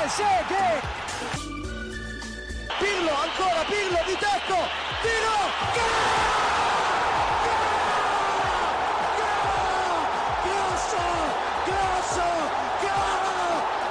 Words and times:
Trezeguet! 0.00 0.82
Pirlo, 2.78 3.10
ancora 3.10 3.64
Pirlo 3.66 3.98
di 4.06 4.16
tecco! 4.16 4.56
Tiro! 5.02 5.38
Grosso! 10.42 11.02
Grosso! 11.66 12.24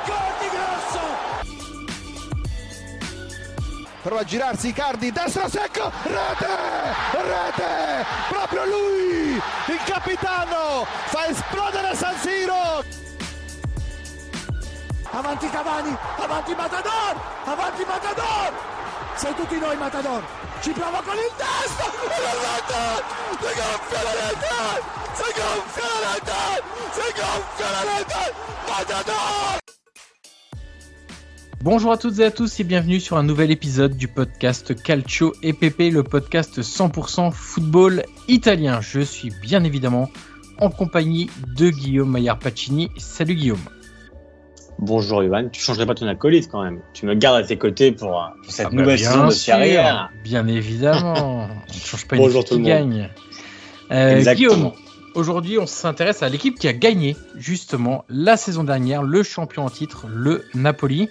Gol 0.07 0.33
di 0.39 0.49
Grosso! 0.49 1.05
Prova 4.01 4.21
a 4.21 4.23
girarsi 4.23 4.69
Icardi, 4.69 5.11
destro 5.11 5.47
secco, 5.47 5.91
rete! 6.01 6.47
Rete! 7.11 8.05
Proprio 8.29 8.65
lui, 8.65 9.35
il 9.35 9.79
capitano, 9.85 10.87
fa 11.05 11.27
esplodere 11.27 11.95
San 11.95 12.17
Siro! 12.17 12.98
Avanti 15.11 15.49
Cavani, 15.49 15.89
avanti 16.17 16.53
Matador, 16.53 17.15
avanti 17.45 17.83
Matador! 17.83 18.53
Sei 19.15 19.33
tutti 19.33 19.57
noi 19.57 19.75
Matador! 19.75 20.21
Ci 20.61 20.69
prova 20.69 21.01
con 21.01 21.15
il 21.15 21.31
testo! 21.35 21.83
Si 23.39 23.47
gonfia 23.57 24.03
la 24.03 24.13
rete! 24.13 24.83
Si 25.15 25.23
gonfia 25.33 25.89
la 25.89 26.13
rete! 26.13 26.63
Si 26.93 27.07
gonfia 27.19 27.71
la 27.71 27.81
rete! 27.97 28.33
Matador! 28.67 29.57
Bonjour 31.63 31.91
à 31.91 31.97
toutes 31.97 32.19
et 32.19 32.25
à 32.25 32.31
tous 32.31 32.59
et 32.59 32.63
bienvenue 32.63 32.99
sur 32.99 33.17
un 33.17 33.23
nouvel 33.23 33.49
épisode 33.49 33.97
du 33.97 34.07
podcast 34.07 34.79
Calcio 34.79 35.33
EPP, 35.41 35.91
le 35.91 36.03
podcast 36.03 36.61
100% 36.61 37.31
football 37.31 38.03
italien. 38.27 38.79
Je 38.79 38.99
suis 38.99 39.31
bien 39.41 39.63
évidemment 39.63 40.11
en 40.59 40.69
compagnie 40.69 41.31
de 41.57 41.71
Guillaume 41.71 42.11
Maillard 42.11 42.37
Pacini. 42.37 42.91
Salut 42.97 43.33
Guillaume. 43.33 43.78
Bonjour 44.81 45.21
Ivan, 45.21 45.49
tu 45.51 45.59
changerais 45.61 45.85
pas 45.85 45.93
ton 45.93 46.07
acolyte 46.07 46.49
quand 46.49 46.63
même. 46.63 46.79
Tu 46.93 47.05
me 47.05 47.13
gardes 47.13 47.35
à 47.35 47.43
tes 47.43 47.57
côtés 47.57 47.91
pour, 47.91 48.17
euh, 48.17 48.27
pour 48.41 48.51
cette 48.51 48.67
Ah 48.67 48.69
bah, 48.69 48.75
nouvelle 48.77 48.97
saison 48.97 49.27
de 49.27 49.45
carrière. 49.45 50.09
Bien 50.23 50.47
évidemment. 50.47 51.13
on 51.69 51.73
ne 51.73 51.79
change 51.79 52.07
pas 52.07 52.15
une 52.15 52.21
Bonjour 52.21 52.39
équipe 52.41 52.49
tout 52.49 52.63
qui 52.63 52.69
le 52.69 52.79
monde. 52.79 52.89
gagne. 52.91 53.09
Euh. 53.91 54.33
Guillaume, 54.35 54.71
aujourd'hui 55.15 55.57
on 55.57 55.65
s'intéresse 55.65 56.23
à 56.23 56.29
l'équipe 56.29 56.57
qui 56.57 56.69
a 56.69 56.73
gagné 56.73 57.17
justement 57.35 58.05
la 58.07 58.37
saison 58.37 58.63
dernière, 58.63 59.03
le 59.03 59.21
champion 59.21 59.65
en 59.65 59.69
titre, 59.69 60.07
le 60.07 60.45
Napoli, 60.53 61.09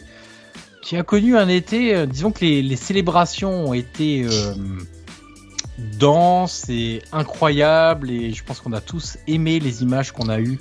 qui 0.80 0.96
a 0.96 1.02
connu 1.02 1.36
un 1.36 1.48
été, 1.48 1.94
euh, 1.94 2.06
disons 2.06 2.30
que 2.30 2.40
les, 2.40 2.62
les 2.62 2.76
célébrations 2.76 3.66
ont 3.68 3.74
été 3.74 4.24
euh, 4.24 4.54
denses 5.98 6.64
et 6.70 7.02
incroyables 7.12 8.10
et 8.10 8.32
je 8.32 8.42
pense 8.44 8.60
qu'on 8.60 8.72
a 8.72 8.80
tous 8.80 9.18
aimé 9.26 9.60
les 9.60 9.82
images 9.82 10.12
qu'on 10.12 10.30
a 10.30 10.40
eues 10.40 10.58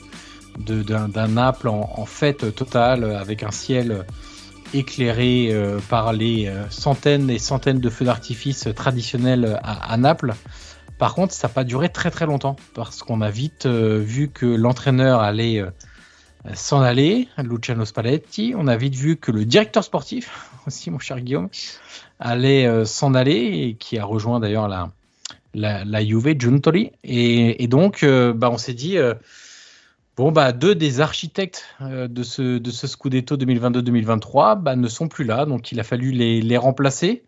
d'un 0.57 1.27
Naples 1.27 1.67
en, 1.67 1.93
en 1.97 2.05
fête 2.05 2.55
totale 2.55 3.03
avec 3.03 3.43
un 3.43 3.51
ciel 3.51 4.05
éclairé 4.73 5.49
euh, 5.51 5.79
par 5.89 6.11
les 6.11 6.47
euh, 6.47 6.69
centaines 6.69 7.29
et 7.29 7.39
centaines 7.39 7.79
de 7.79 7.89
feux 7.89 8.05
d'artifice 8.05 8.67
traditionnels 8.75 9.59
à, 9.63 9.93
à 9.93 9.97
Naples. 9.97 10.33
Par 10.97 11.13
contre, 11.13 11.33
ça 11.33 11.47
n'a 11.47 11.53
pas 11.53 11.63
duré 11.63 11.89
très 11.89 12.11
très 12.11 12.25
longtemps 12.25 12.55
parce 12.73 13.03
qu'on 13.03 13.21
a 13.21 13.29
vite 13.29 13.65
euh, 13.65 13.99
vu 13.99 14.29
que 14.29 14.45
l'entraîneur 14.45 15.21
allait 15.21 15.59
euh, 15.59 15.69
s'en 16.53 16.81
aller, 16.81 17.27
Luciano 17.37 17.85
Spalletti. 17.85 18.53
On 18.57 18.67
a 18.67 18.77
vite 18.77 18.95
vu 18.95 19.17
que 19.17 19.31
le 19.31 19.45
directeur 19.45 19.83
sportif, 19.83 20.49
aussi 20.67 20.89
mon 20.89 20.99
cher 20.99 21.19
Guillaume, 21.21 21.49
allait 22.19 22.65
euh, 22.65 22.85
s'en 22.85 23.13
aller 23.13 23.35
et 23.35 23.75
qui 23.75 23.97
a 23.99 24.05
rejoint 24.05 24.39
d'ailleurs 24.39 24.67
la, 24.67 24.89
la, 25.53 25.85
la 25.85 26.05
Juve, 26.05 26.35
Giuntoli. 26.39 26.91
Et, 27.03 27.63
et 27.63 27.67
donc, 27.67 28.03
euh, 28.03 28.33
bah, 28.33 28.49
on 28.51 28.57
s'est 28.57 28.73
dit, 28.73 28.97
bon, 30.17 30.31
bah, 30.31 30.51
deux 30.51 30.75
des 30.75 30.99
architectes 30.99 31.63
euh, 31.81 32.07
de, 32.07 32.23
ce, 32.23 32.57
de 32.57 32.71
ce 32.71 32.87
Scudetto 32.87 33.37
2022-2023 33.37 34.61
bah, 34.61 34.75
ne 34.75 34.87
sont 34.87 35.07
plus 35.07 35.23
là. 35.23 35.45
Donc, 35.45 35.71
il 35.71 35.79
a 35.79 35.83
fallu 35.83 36.11
les, 36.11 36.57
remplacer. 36.57 37.23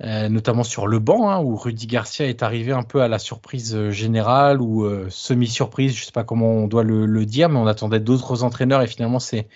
Euh, 0.00 0.28
notamment 0.28 0.62
sur 0.62 0.86
le 0.86 1.00
banc, 1.00 1.28
hein, 1.28 1.40
où 1.40 1.56
Rudy 1.56 1.88
Garcia 1.88 2.28
est 2.28 2.44
arrivé 2.44 2.70
un 2.70 2.84
peu 2.84 3.02
à 3.02 3.08
la 3.08 3.18
surprise 3.18 3.74
euh, 3.74 3.90
générale 3.90 4.62
ou 4.62 4.88
semi-surprise, 5.10 5.92
je 5.92 6.04
sais 6.04 6.12
pas 6.12 6.22
comment 6.22 6.52
on 6.52 6.68
doit 6.68 6.84
le, 6.84 7.26
dire, 7.26 7.48
mais 7.48 7.58
on 7.58 7.66
attendait 7.66 7.98
d'autres 7.98 8.44
entraîneurs 8.44 8.80
et 8.80 8.86
finalement 8.86 9.18
c'est 9.18 9.48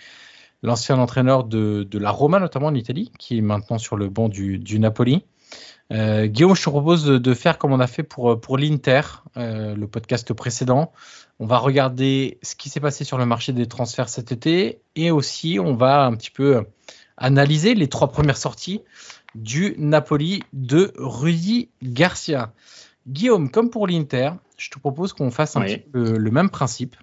l'ancien 0.65 0.99
entraîneur 0.99 1.45
de, 1.45 1.87
la 1.93 2.11
Roma, 2.11 2.41
notamment 2.41 2.67
en 2.67 2.75
Italie, 2.75 3.13
qui 3.21 3.39
est 3.39 3.41
maintenant 3.41 3.79
sur 3.79 3.97
le 3.97 4.09
banc 4.09 4.29
du 4.29 4.79
Napoli. 4.81 5.23
Euh, 5.93 6.27
Guillaume, 6.27 6.55
je 6.55 6.63
te 6.63 6.71
propose 6.71 7.05
de, 7.05 7.19
de 7.19 7.35
faire 7.35 7.59
comme 7.59 7.73
on 7.73 7.81
a 7.81 7.87
fait 7.87 8.03
pour, 8.03 8.41
pour 8.41 8.57
l'Inter, 8.59 9.01
euh, 9.37 9.75
le 9.75 9.87
podcast 9.87 10.33
précédent. 10.33 10.93
On 11.39 11.47
va 11.47 11.59
regarder 11.59 12.39
ce 12.43 12.55
qui 12.55 12.69
s'est 12.69 12.81
passé 12.81 13.05
sur 13.05 13.19
le 13.19 13.27
marché 13.27 13.53
des 13.53 13.67
transferts 13.67 14.09
cet 14.09 14.33
été 14.33 14.81
et 14.95 15.11
aussi 15.11 15.59
on 15.61 15.75
va 15.75 16.05
un 16.05 16.15
petit 16.15 16.31
peu 16.31 16.65
analyser 17.17 17.75
les 17.75 17.89
trois 17.89 18.09
premières 18.09 18.37
sorties 18.37 18.81
du 19.35 19.75
Napoli 19.79 20.45
de 20.53 20.93
Rudy 20.97 21.69
Garcia. 21.83 22.53
Guillaume, 23.09 23.51
comme 23.51 23.71
pour 23.71 23.87
l'Inter, 23.87 24.31
je 24.57 24.71
te 24.71 24.79
propose 24.79 25.13
qu'on 25.13 25.31
fasse 25.31 25.57
un 25.57 25.63
Oui. 25.63 25.67
petit 25.79 25.91
peu 25.91 26.17
le 26.17 26.31
même 26.31 26.51
principe. 26.51 26.97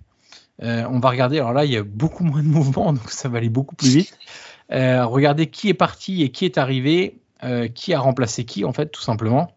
Euh, 0.61 0.85
on 0.89 0.99
va 0.99 1.09
regarder, 1.09 1.37
alors 1.39 1.53
là, 1.53 1.65
il 1.65 1.71
y 1.71 1.77
a 1.77 1.83
beaucoup 1.83 2.23
moins 2.25 2.41
de 2.43 2.47
mouvements, 2.47 2.93
donc 2.93 3.09
ça 3.11 3.29
va 3.29 3.37
aller 3.39 3.49
beaucoup 3.49 3.75
plus 3.75 3.89
vite. 3.89 4.17
Euh, 4.71 5.05
regarder 5.05 5.47
qui 5.47 5.69
est 5.69 5.73
parti 5.73 6.21
et 6.23 6.29
qui 6.31 6.45
est 6.45 6.57
arrivé 6.57 7.19
qui 7.73 7.93
a 7.93 7.99
remplacé 7.99 8.45
qui 8.45 8.65
en 8.65 8.73
fait 8.73 8.87
tout 8.87 9.01
simplement. 9.01 9.55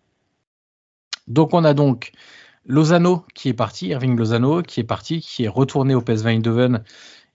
Donc 1.28 1.54
on 1.54 1.64
a 1.64 1.74
donc 1.74 2.12
Lozano 2.66 3.24
qui 3.34 3.48
est 3.48 3.54
parti, 3.54 3.88
Irving 3.88 4.16
Lozano 4.16 4.62
qui 4.62 4.80
est 4.80 4.84
parti, 4.84 5.20
qui 5.20 5.44
est 5.44 5.48
retourné 5.48 5.94
au 5.94 6.00
PSV 6.00 6.30
Eindhoven 6.30 6.82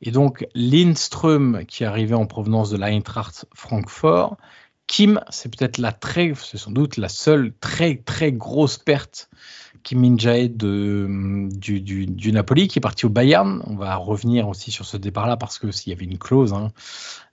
et 0.01 0.11
donc 0.11 0.47
Lindström 0.53 1.65
qui 1.67 1.83
est 1.83 1.87
arrivé 1.87 2.13
en 2.13 2.25
provenance 2.25 2.69
de 2.69 2.77
l'Eintracht 2.77 3.45
Francfort. 3.53 4.37
Kim, 4.85 5.19
c'est 5.29 5.53
peut-être 5.53 5.79
la 5.79 5.91
très, 5.91 6.31
c'est 6.35 6.57
sans 6.57 6.71
doute 6.71 6.95
la 6.95 7.09
seule 7.09 7.53
très 7.59 7.97
très 7.97 8.31
grosse 8.31 8.77
perte 8.77 9.29
Kim 9.83 9.99
min 9.99 10.15
de, 10.15 11.47
du, 11.51 11.81
du, 11.81 12.31
Napoli 12.31 12.67
qui 12.67 12.79
est 12.79 12.81
parti 12.81 13.05
au 13.05 13.09
Bayern. 13.09 13.61
On 13.67 13.75
va 13.75 13.95
revenir 13.95 14.47
aussi 14.47 14.71
sur 14.71 14.85
ce 14.85 14.97
départ-là 14.97 15.37
parce 15.37 15.59
que 15.59 15.71
s'il 15.71 15.91
y 15.91 15.95
avait 15.95 16.05
une 16.05 16.17
clause 16.17 16.53
hein, 16.53 16.71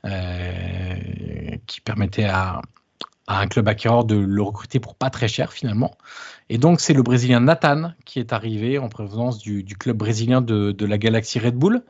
euh, 0.04 1.56
qui 1.66 1.80
permettait 1.80 2.24
à, 2.24 2.60
à, 3.26 3.40
un 3.40 3.46
club 3.46 3.68
acquéreur 3.68 4.04
de 4.04 4.16
le 4.16 4.42
recruter 4.42 4.80
pour 4.80 4.94
pas 4.94 5.10
très 5.10 5.28
cher 5.28 5.52
finalement. 5.52 5.96
Et 6.48 6.58
donc 6.58 6.80
c'est 6.80 6.92
le 6.92 7.02
Brésilien 7.02 7.40
Nathan 7.40 7.92
qui 8.04 8.18
est 8.18 8.32
arrivé 8.32 8.78
en 8.78 8.88
provenance 8.88 9.38
du, 9.38 9.62
du 9.62 9.76
club 9.76 9.96
brésilien 9.96 10.40
de, 10.40 10.72
de, 10.72 10.86
la 10.86 10.98
Galaxie 10.98 11.38
Red 11.38 11.54
Bull. 11.54 11.82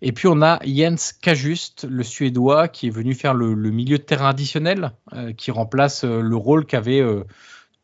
Et 0.00 0.12
puis 0.12 0.28
on 0.28 0.42
a 0.42 0.60
Jens 0.64 1.12
Kajust, 1.12 1.84
le 1.88 2.04
Suédois, 2.04 2.68
qui 2.68 2.86
est 2.86 2.90
venu 2.90 3.14
faire 3.14 3.34
le, 3.34 3.54
milieu 3.54 3.98
de 3.98 4.02
terrain 4.02 4.28
additionnel, 4.28 4.92
euh, 5.12 5.32
qui 5.32 5.50
remplace 5.50 6.04
euh, 6.04 6.20
le 6.20 6.36
rôle 6.36 6.66
qu'avait 6.66 7.00
euh, 7.00 7.24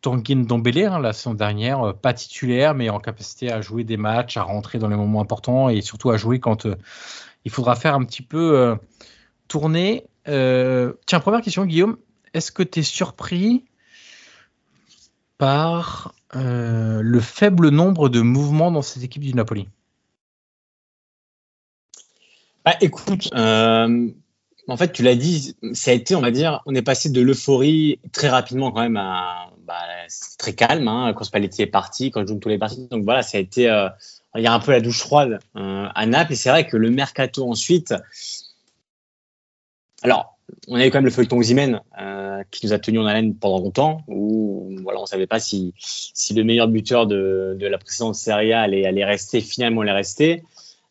Tanguy 0.00 0.36
Ndombele 0.36 0.84
hein, 0.84 1.00
la 1.00 1.12
saison 1.12 1.34
dernière, 1.34 1.82
euh, 1.82 1.92
pas 1.92 2.12
titulaire, 2.12 2.74
mais 2.74 2.88
en 2.88 3.00
capacité 3.00 3.50
à 3.50 3.60
jouer 3.60 3.82
des 3.82 3.96
matchs, 3.96 4.36
à 4.36 4.42
rentrer 4.42 4.78
dans 4.78 4.88
les 4.88 4.96
moments 4.96 5.20
importants 5.20 5.68
et 5.68 5.80
surtout 5.80 6.10
à 6.10 6.16
jouer 6.16 6.38
quand 6.38 6.68
il 7.44 7.50
faudra 7.50 7.74
faire 7.74 7.94
un 7.94 8.04
petit 8.04 8.22
peu 8.22 8.76
tourner. 9.48 10.04
tiens, 10.24 11.20
première 11.20 11.40
question, 11.42 11.66
Guillaume. 11.66 11.96
Est-ce 12.34 12.52
que 12.52 12.62
tu 12.62 12.80
es 12.80 12.82
surpris 12.82 13.64
par 15.38 16.14
le 16.32 17.20
faible 17.20 17.68
nombre 17.68 18.08
de 18.08 18.20
mouvements 18.20 18.72
dans 18.72 18.82
cette 18.82 19.04
équipe 19.04 19.22
du 19.22 19.34
Napoli? 19.34 19.68
Bah, 22.64 22.76
écoute, 22.80 23.28
euh, 23.34 24.08
en 24.68 24.76
fait, 24.78 24.92
tu 24.92 25.02
l'as 25.02 25.16
dit, 25.16 25.54
ça 25.74 25.90
a 25.90 25.94
été, 25.94 26.14
on 26.14 26.22
va 26.22 26.30
dire, 26.30 26.62
on 26.64 26.74
est 26.74 26.82
passé 26.82 27.10
de 27.10 27.20
l'euphorie 27.20 28.00
très 28.12 28.30
rapidement 28.30 28.72
quand 28.72 28.80
même 28.80 28.96
à 28.96 29.50
bah, 29.66 29.82
très 30.38 30.54
calme 30.54 30.88
hein, 30.88 31.12
quand 31.14 31.24
Spalletti 31.24 31.60
est 31.60 31.66
parti, 31.66 32.10
quand 32.10 32.24
tous 32.24 32.48
les 32.48 32.58
parties. 32.58 32.88
Donc 32.90 33.04
voilà, 33.04 33.22
ça 33.22 33.36
a 33.36 33.40
été, 33.40 33.68
euh, 33.68 33.90
il 34.34 34.42
y 34.42 34.46
a 34.46 34.54
un 34.54 34.60
peu 34.60 34.72
la 34.72 34.80
douche 34.80 35.00
froide 35.00 35.40
euh, 35.56 35.88
à 35.94 36.06
Naples. 36.06 36.32
Et 36.32 36.36
c'est 36.36 36.48
vrai 36.48 36.66
que 36.66 36.78
le 36.78 36.90
mercato 36.90 37.48
ensuite, 37.50 37.94
alors 40.02 40.33
on 40.68 40.76
avait 40.76 40.90
quand 40.90 40.98
même 40.98 41.04
le 41.04 41.10
feuilleton 41.10 41.38
Ximen 41.38 41.80
euh, 42.00 42.42
qui 42.50 42.66
nous 42.66 42.72
a 42.72 42.78
tenu 42.78 42.98
en 42.98 43.06
haleine 43.06 43.34
pendant 43.34 43.58
longtemps, 43.58 44.02
où 44.08 44.70
voilà, 44.82 45.00
on 45.00 45.06
savait 45.06 45.26
pas 45.26 45.40
si, 45.40 45.74
si 45.78 46.34
le 46.34 46.44
meilleur 46.44 46.68
buteur 46.68 47.06
de, 47.06 47.56
la 47.60 47.78
précédente 47.78 48.14
Serie 48.14 48.52
A 48.52 48.62
allait, 48.62 48.86
allait 48.86 49.04
rester. 49.04 49.40
Finalement, 49.40 49.82
il 49.82 49.88
est 49.88 49.92
resté. 49.92 50.42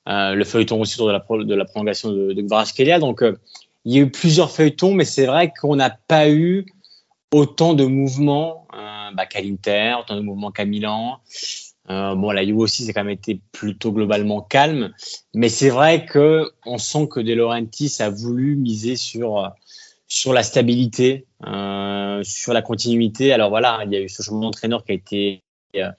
Euh, 0.07 0.33
le 0.33 0.44
feuilleton 0.44 0.81
aussi 0.81 0.95
autour 0.95 1.07
de 1.07 1.55
la, 1.55 1.65
prolongation 1.65 2.11
de, 2.11 2.33
de 2.33 3.00
Donc, 3.00 3.23
euh, 3.23 3.38
il 3.85 3.94
y 3.94 4.00
a 4.00 4.01
eu 4.01 4.09
plusieurs 4.09 4.51
feuilletons, 4.51 4.94
mais 4.94 5.05
c'est 5.05 5.25
vrai 5.25 5.51
qu'on 5.59 5.75
n'a 5.75 5.89
pas 5.89 6.29
eu 6.29 6.65
autant 7.31 7.73
de 7.73 7.85
mouvements 7.85 8.67
euh, 8.73 9.11
bah, 9.13 9.25
qu'à 9.25 9.41
l'Inter, 9.41 9.95
autant 10.00 10.15
de 10.15 10.21
mouvements 10.21 10.51
qu'à 10.51 10.65
Milan. 10.65 11.19
Euh, 11.89 12.15
bon, 12.15 12.31
la 12.31 12.45
Juve 12.45 12.59
aussi, 12.59 12.85
c'est 12.85 12.94
quand 12.94 13.03
même 13.03 13.13
été 13.13 13.41
plutôt 13.51 13.91
globalement 13.91 14.41
calme, 14.41 14.94
mais 15.33 15.50
c'est 15.50 15.69
vrai 15.69 16.06
que 16.06 16.51
on 16.65 16.77
sent 16.77 17.07
que 17.09 17.19
De 17.19 17.33
Laurentiis 17.33 17.97
a 18.00 18.09
voulu 18.09 18.56
miser 18.56 18.95
sur 18.95 19.51
sur 20.07 20.31
la 20.31 20.44
stabilité, 20.44 21.25
euh, 21.45 22.21
sur 22.24 22.53
la 22.53 22.62
continuité. 22.62 23.33
Alors 23.33 23.50
voilà, 23.50 23.81
il 23.85 23.91
y 23.91 23.95
a 23.95 24.01
eu 24.01 24.09
ce 24.09 24.24
changement 24.24 24.41
d'entraîneur 24.41 24.85
qui 24.85 24.91
a 24.91 24.95
été 24.95 25.44
euh, 25.75 25.89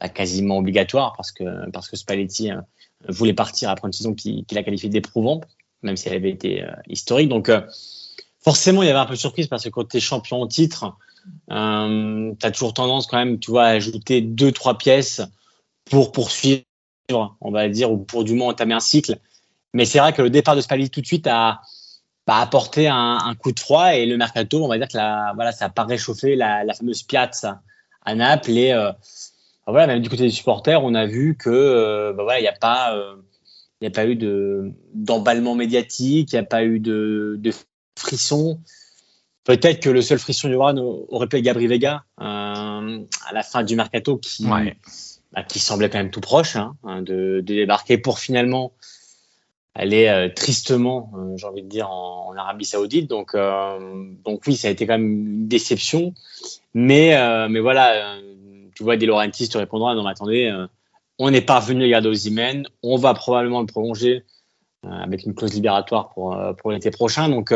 bah, 0.00 0.08
quasiment 0.08 0.58
obligatoire 0.58 1.14
parce 1.16 1.32
que 1.32 1.70
parce 1.70 1.88
que 1.88 1.96
Spalletti 1.96 2.50
voulait 3.08 3.34
partir 3.34 3.70
après 3.70 3.88
une 3.88 3.92
saison 3.92 4.14
qu'il 4.14 4.44
a 4.56 4.62
qualifiée 4.62 4.88
d'éprouvante, 4.88 5.44
même 5.82 5.96
si 5.96 6.08
elle 6.08 6.14
avait 6.14 6.30
été 6.30 6.62
euh, 6.62 6.70
historique. 6.88 7.28
Donc, 7.28 7.48
euh, 7.48 7.60
forcément, 8.40 8.82
il 8.82 8.86
y 8.86 8.90
avait 8.90 8.98
un 8.98 9.06
peu 9.06 9.14
de 9.14 9.18
surprise 9.18 9.46
parce 9.46 9.64
que 9.64 9.68
quand 9.68 9.88
tu 9.88 9.96
es 9.96 10.00
champion 10.00 10.42
en 10.42 10.46
titre, 10.46 10.96
euh, 11.50 12.32
tu 12.38 12.46
as 12.46 12.50
toujours 12.50 12.74
tendance 12.74 13.06
quand 13.06 13.18
même, 13.18 13.38
tu 13.38 13.50
vois, 13.50 13.64
à 13.64 13.68
ajouter 13.70 14.20
deux, 14.20 14.52
trois 14.52 14.78
pièces 14.78 15.22
pour 15.84 16.12
poursuivre, 16.12 16.64
on 17.40 17.50
va 17.50 17.68
dire, 17.68 17.92
ou 17.92 17.98
pour 17.98 18.24
du 18.24 18.34
moins 18.34 18.48
entamer 18.48 18.74
un 18.74 18.80
cycle. 18.80 19.18
Mais 19.72 19.84
c'est 19.84 19.98
vrai 19.98 20.12
que 20.12 20.22
le 20.22 20.30
départ 20.30 20.56
de 20.56 20.60
Spalletti 20.60 20.90
tout 20.90 21.00
de 21.00 21.06
suite 21.06 21.26
a, 21.26 21.60
bah, 22.26 22.38
apporté 22.38 22.88
un, 22.88 23.34
coup 23.38 23.52
de 23.52 23.60
froid 23.60 23.94
et 23.94 24.04
le 24.04 24.16
mercato, 24.16 24.64
on 24.64 24.68
va 24.68 24.78
dire 24.78 24.88
que 24.88 25.34
voilà, 25.34 25.52
ça 25.52 25.66
n'a 25.66 25.70
pas 25.70 25.84
réchauffé 25.84 26.34
la, 26.34 26.64
fameuse 26.74 27.04
piazza 27.04 27.62
à 28.04 28.14
Naples 28.14 28.50
et 28.50 28.72
euh, 28.72 28.90
voilà, 29.66 29.86
même 29.86 30.02
du 30.02 30.08
côté 30.08 30.24
des 30.24 30.30
supporters, 30.30 30.82
on 30.82 30.94
a 30.94 31.06
vu 31.06 31.36
que 31.36 31.50
euh, 31.50 32.12
bah 32.12 32.24
voilà, 32.24 32.40
il 32.40 32.42
n'y 32.42 32.48
a 32.48 32.52
pas, 32.52 32.96
euh, 32.96 33.16
il 33.80 33.86
a 33.86 33.90
pas 33.90 34.06
eu 34.06 34.16
de 34.16 34.72
d'emballement 34.94 35.54
médiatique, 35.54 36.32
il 36.32 36.36
n'y 36.36 36.40
a 36.40 36.44
pas 36.44 36.64
eu 36.64 36.80
de, 36.80 37.36
de 37.38 37.52
frisson. 37.96 38.60
Peut-être 39.46 39.80
que 39.80 39.90
le 39.90 40.02
seul 40.02 40.18
frisson 40.18 40.48
du 40.48 40.56
Rwanda 40.56 40.82
aurait 40.82 41.28
pu 41.28 41.36
être 41.36 41.44
Gabri 41.44 41.68
Vega 41.68 42.02
euh, 42.20 42.24
à 42.24 43.32
la 43.32 43.42
fin 43.44 43.62
du 43.62 43.76
mercato, 43.76 44.16
qui, 44.16 44.44
bah, 44.44 45.44
qui 45.44 45.60
semblait 45.60 45.88
quand 45.88 45.98
même 45.98 46.10
tout 46.10 46.20
proche 46.20 46.56
hein, 46.56 46.74
hein 46.82 47.00
de, 47.00 47.42
de, 47.46 47.54
débarquer 47.54 47.96
pour 47.96 48.18
finalement 48.18 48.72
aller 49.76 50.08
euh, 50.08 50.28
tristement, 50.34 51.12
euh, 51.16 51.36
j'ai 51.36 51.46
envie 51.46 51.62
de 51.62 51.68
dire, 51.68 51.88
en, 51.88 52.30
en 52.30 52.36
Arabie 52.36 52.64
Saoudite. 52.64 53.08
Donc, 53.08 53.36
donc 53.36 54.42
oui, 54.48 54.56
ça 54.56 54.66
a 54.66 54.72
été 54.72 54.84
quand 54.84 54.94
même 54.94 55.12
une 55.12 55.46
déception. 55.46 56.12
Mais, 56.74 57.16
mais 57.48 57.60
voilà 57.60 58.18
tu 58.74 58.82
vois, 58.82 58.98
des 58.98 59.06
Laurentiis 59.06 59.48
te 59.48 59.56
répondra 59.56 59.94
non, 59.94 60.02
mais 60.02 60.10
attendez, 60.10 60.66
on 61.18 61.30
n'est 61.30 61.40
pas 61.40 61.60
revenu 61.60 61.88
garder 61.88 62.08
aux 62.08 62.62
on 62.82 62.96
va 62.96 63.14
probablement 63.14 63.60
le 63.60 63.66
prolonger 63.66 64.24
avec 64.82 65.24
une 65.24 65.34
clause 65.34 65.54
libératoire 65.54 66.10
pour, 66.10 66.36
pour 66.58 66.72
l'été 66.72 66.90
prochain. 66.90 67.30
Donc, 67.30 67.54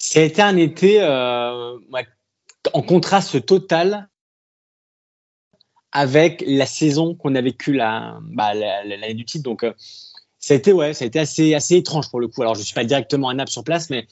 ça 0.00 0.20
a 0.20 0.22
été 0.22 0.42
un 0.42 0.56
été 0.56 1.00
en 2.72 2.82
contraste 2.82 3.44
total 3.46 4.08
avec 5.92 6.42
la 6.46 6.66
saison 6.66 7.14
qu'on 7.14 7.34
a 7.34 7.40
vécue 7.40 7.76
bah, 7.76 8.54
l'année 8.54 9.14
du 9.14 9.24
titre. 9.24 9.44
Donc, 9.44 9.64
ça 10.38 10.54
a 10.54 10.56
été, 10.56 10.72
ouais, 10.72 10.92
assez, 11.16 11.54
assez 11.54 11.76
étrange 11.76 12.10
pour 12.10 12.18
le 12.18 12.28
coup. 12.28 12.42
Alors, 12.42 12.54
je 12.54 12.60
ne 12.60 12.64
suis 12.64 12.74
pas 12.74 12.84
directement 12.84 13.28
à 13.28 13.34
Naples 13.34 13.50
sur 13.50 13.62
place, 13.62 13.90
mais 13.90 14.06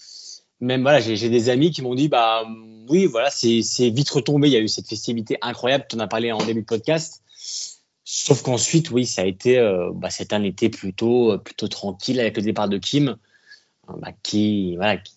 même 0.60 0.82
voilà, 0.82 1.00
j'ai 1.00 1.30
des 1.30 1.48
amis 1.48 1.70
qui 1.70 1.82
m'ont 1.82 1.94
dit 1.94 2.08
bah 2.08 2.44
oui, 2.88 3.06
voilà, 3.06 3.30
c'est 3.30 3.90
vite 3.90 4.10
retombé. 4.10 4.48
Il 4.48 4.52
y 4.52 4.56
a 4.56 4.60
eu 4.60 4.68
cette 4.68 4.88
festivité 4.88 5.38
incroyable. 5.40 5.86
Tu 5.88 5.96
en 5.96 6.00
as 6.00 6.08
parlé 6.08 6.32
en 6.32 6.44
début 6.44 6.62
de 6.62 6.66
podcast. 6.66 7.22
Sauf 8.04 8.42
qu'ensuite, 8.42 8.90
oui, 8.90 9.06
ça 9.06 9.22
a 9.22 9.24
été, 9.24 9.58
euh, 9.58 9.90
bah, 9.94 10.08
un 10.32 10.42
été 10.42 10.68
plutôt, 10.68 11.38
plutôt 11.38 11.68
tranquille 11.68 12.20
avec 12.20 12.36
le 12.36 12.42
départ 12.42 12.68
de 12.68 12.78
Kim, 12.78 13.08
euh, 13.08 13.14
bah, 14.00 14.12
qui, 14.22 14.76
voilà, 14.76 14.96
qui, 14.96 15.14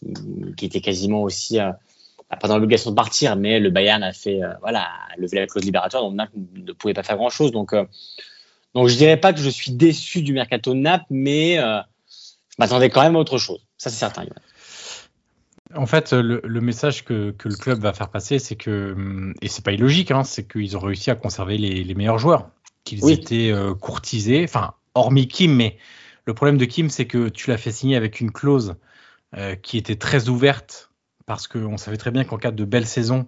qui, 0.57 0.65
était 0.65 0.81
quasiment 0.81 1.21
aussi 1.23 1.59
euh, 1.59 1.71
bah, 2.29 2.37
pas 2.37 2.47
dans 2.47 2.55
l'obligation 2.55 2.91
de 2.91 2.95
partir, 2.95 3.35
mais 3.35 3.59
le 3.59 3.69
Bayern 3.69 4.03
a 4.03 4.13
fait, 4.13 4.43
euh, 4.43 4.53
voilà, 4.61 4.83
a 4.83 5.17
levé 5.17 5.39
la 5.39 5.47
clause 5.47 5.63
libératoire, 5.63 6.03
donc 6.03 6.15
Naples 6.15 6.33
ne 6.53 6.71
pouvait 6.73 6.93
pas 6.93 7.03
faire 7.03 7.17
grand 7.17 7.29
chose. 7.29 7.51
Donc, 7.51 7.75
donc 8.73 8.87
je 8.87 8.95
dirais 8.95 9.17
pas 9.17 9.33
que 9.33 9.39
je 9.39 9.49
suis 9.49 9.71
déçu 9.71 10.21
du 10.21 10.33
mercato 10.33 10.73
de 10.73 10.79
Naples, 10.79 11.05
mais 11.09 11.57
je 11.57 12.55
m'attendais 12.57 12.89
quand 12.89 13.01
même 13.01 13.15
à 13.15 13.19
autre 13.19 13.37
chose. 13.37 13.65
Ça, 13.77 13.89
c'est 13.89 13.97
certain. 13.97 14.25
En 15.75 15.85
fait, 15.85 16.13
le, 16.13 16.61
message 16.61 17.03
que, 17.05 17.33
le 17.43 17.55
club 17.55 17.79
va 17.79 17.93
faire 17.93 18.09
passer, 18.09 18.39
c'est 18.39 18.55
que, 18.55 19.33
et 19.41 19.47
c'est 19.47 19.63
pas 19.63 19.71
illogique, 19.71 20.11
hein, 20.11 20.23
c'est 20.23 20.47
qu'ils 20.47 20.75
ont 20.75 20.81
réussi 20.81 21.11
à 21.11 21.15
conserver 21.15 21.57
les, 21.57 21.95
meilleurs 21.95 22.17
joueurs, 22.17 22.49
qu'ils 22.83 23.09
étaient 23.09 23.51
euh, 23.51 23.73
courtisés, 23.73 24.43
enfin, 24.43 24.73
hormis 24.95 25.27
Kim, 25.27 25.55
mais 25.55 25.77
le 26.25 26.33
problème 26.33 26.57
de 26.57 26.65
Kim, 26.65 26.89
c'est 26.89 27.07
que 27.07 27.29
tu 27.29 27.49
l'as 27.49 27.57
fait 27.57 27.71
signer 27.71 27.95
avec 27.95 28.19
une 28.21 28.31
clause 28.31 28.75
euh, 29.35 29.55
qui 29.55 29.77
était 29.77 29.95
très 29.95 30.29
ouverte, 30.29 30.91
parce 31.25 31.47
qu'on 31.47 31.77
savait 31.77 31.97
très 31.97 32.11
bien 32.11 32.23
qu'en 32.23 32.37
cas 32.37 32.51
de 32.51 32.65
belle 32.65 32.85
saison, 32.85 33.27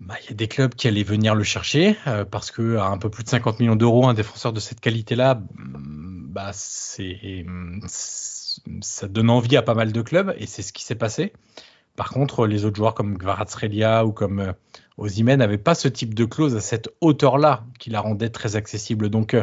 bah, 0.00 0.14
il 0.22 0.28
y 0.28 0.32
a 0.32 0.34
des 0.34 0.46
clubs 0.46 0.74
qui 0.74 0.86
allaient 0.86 1.02
venir 1.02 1.34
le 1.34 1.42
chercher, 1.42 1.96
euh, 2.06 2.24
parce 2.24 2.50
que 2.50 2.76
à 2.76 2.86
un 2.86 2.98
peu 2.98 3.10
plus 3.10 3.24
de 3.24 3.28
50 3.28 3.58
millions 3.60 3.76
d'euros, 3.76 4.06
un 4.06 4.14
défenseur 4.14 4.52
de 4.52 4.60
cette 4.60 4.80
qualité-là, 4.80 5.42
bah, 5.48 6.50
c'est 6.52 7.44
ça 8.80 9.08
donne 9.08 9.30
envie 9.30 9.56
à 9.56 9.62
pas 9.62 9.74
mal 9.74 9.92
de 9.92 10.02
clubs 10.02 10.34
et 10.38 10.46
c'est 10.46 10.62
ce 10.62 10.72
qui 10.72 10.84
s'est 10.84 10.94
passé. 10.94 11.32
Par 11.96 12.10
contre, 12.10 12.46
les 12.46 12.64
autres 12.64 12.76
joueurs 12.76 12.94
comme 12.94 13.16
Gvaratskhelia 13.16 14.04
ou 14.04 14.12
comme 14.12 14.40
euh, 14.98 15.36
n'avaient 15.36 15.58
pas 15.58 15.74
ce 15.74 15.88
type 15.88 16.14
de 16.14 16.24
clause 16.24 16.54
à 16.54 16.60
cette 16.60 16.90
hauteur-là 17.00 17.64
qui 17.78 17.90
la 17.90 18.00
rendait 18.00 18.28
très 18.28 18.56
accessible. 18.56 19.10
Donc 19.10 19.34
euh, 19.34 19.42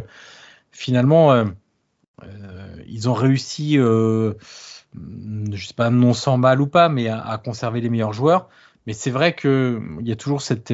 finalement, 0.72 1.45
ils 2.88 3.10
ont 3.10 3.13
réussi, 3.13 3.75
je 3.75 4.34
sais 5.65 5.74
pas 5.74 5.89
non 5.89 6.13
sans 6.13 6.38
mal 6.38 6.62
ou 6.62 6.67
pas, 6.67 6.89
mais 6.89 7.07
à, 7.07 7.39
conserver 7.43 7.81
les 7.81 7.89
meilleurs 7.89 8.13
joueurs. 8.13 8.50
Mais 8.88 8.93
c'est 8.93 9.10
vrai 9.10 9.36
qu'il 9.36 10.01
y 10.03 10.12
a 10.12 10.15
toujours 10.15 10.41
cette, 10.41 10.69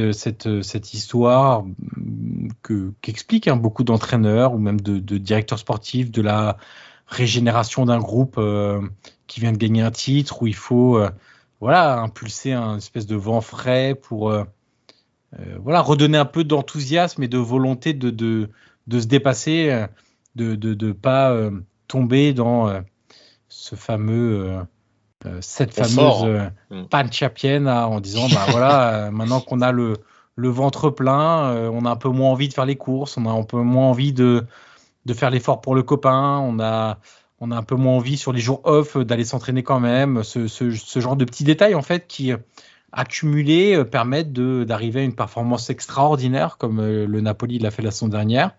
histoire 0.94 1.64
que, 2.62 2.92
qu'expliquent 3.02 3.48
hein, 3.48 3.56
beaucoup 3.56 3.84
d'entraîneurs 3.84 4.54
ou 4.54 4.58
même 4.58 4.82
de, 4.82 5.18
directeurs 5.18 5.60
sportifs 5.60 6.12
de 6.12 6.22
la 6.22 6.58
régénération 7.08 7.86
d'un 7.86 8.00
groupe 8.00 8.36
euh, 8.38 8.82
qui 9.28 9.40
vient 9.40 9.52
de 9.52 9.58
gagner 9.58 9.82
un 9.82 9.92
titre 9.92 10.42
où 10.42 10.48
il 10.48 10.56
faut 10.56 10.98
euh, 10.98 11.10
voilà, 11.62 12.00
impulser 12.00 12.52
un 12.52 12.78
espèce 12.78 13.06
de 13.06 13.16
vent 13.16 13.42
frais 13.42 13.96
pour 13.96 14.34
voilà, 15.60 15.80
redonner 15.80 16.18
un 16.18 16.26
peu 16.26 16.44
d'enthousiasme 16.44 17.24
et 17.24 17.30
de 17.30 17.38
volonté 17.38 17.94
de, 17.94 18.10
de 18.12 19.00
se 19.00 19.08
dépasser, 19.08 19.86
de 20.36 20.52
ne 20.52 20.74
de, 20.74 20.92
pas 20.92 21.36
tomber 21.88 22.34
dans 22.34 22.82
ce 23.50 23.76
fameux 23.76 24.60
cette 25.42 25.74
fameuse 25.74 26.50
mm. 26.70 26.84
panchapienne 26.90 27.68
en 27.68 28.00
disant 28.00 28.28
bah 28.30 28.46
voilà 28.50 29.10
maintenant 29.14 29.42
qu'on 29.42 29.62
a 29.62 29.72
le 29.72 29.96
le 30.36 30.50
ventre 30.50 30.90
plein, 30.90 31.52
euh, 31.52 31.70
on 31.72 31.86
a 31.86 31.92
un 31.92 31.96
peu 31.96 32.10
moins 32.10 32.32
envie 32.32 32.48
de 32.48 32.54
faire 32.54 32.66
les 32.66 32.76
courses, 32.76 33.18
on 33.18 33.26
a 33.26 33.32
un 33.32 33.44
peu 33.44 33.58
moins 33.58 33.90
envie 33.90 34.14
de, 34.14 34.46
de 35.06 35.14
faire 35.14 35.30
l'effort 35.30 35.62
pour 35.62 35.76
le 35.76 35.84
copain, 35.84 36.40
on 36.40 36.60
a, 36.60 37.00
on 37.40 37.52
a 37.52 37.58
un 37.58 37.64
peu 37.64 37.76
moins 37.76 37.94
envie 37.94 38.18
sur 38.18 38.32
les 38.34 38.40
jours 38.40 38.62
off 38.64 38.98
d'aller 38.98 39.26
s'entraîner 39.26 39.64
quand 39.64 39.80
même. 39.80 40.24
Ce, 40.24 40.48
ce, 40.48 41.00
genre 41.00 41.16
de 41.16 41.26
petits 41.26 41.44
détails 41.44 41.76
en 41.76 41.82
fait 41.82 42.08
qui 42.08 42.34
accumulés 42.92 43.76
euh, 43.76 43.84
permettent 43.84 44.34
d'arriver 44.34 45.02
à 45.02 45.04
une 45.04 45.16
performance 45.16 45.70
extraordinaire 45.70 46.58
comme 46.58 46.80
euh, 46.80 47.06
le 47.06 47.22
Napoli 47.22 47.60
l'a 47.60 47.72
fait 47.72 47.82
la 47.82 47.92
saison 47.92 48.08
dernière. 48.08 48.52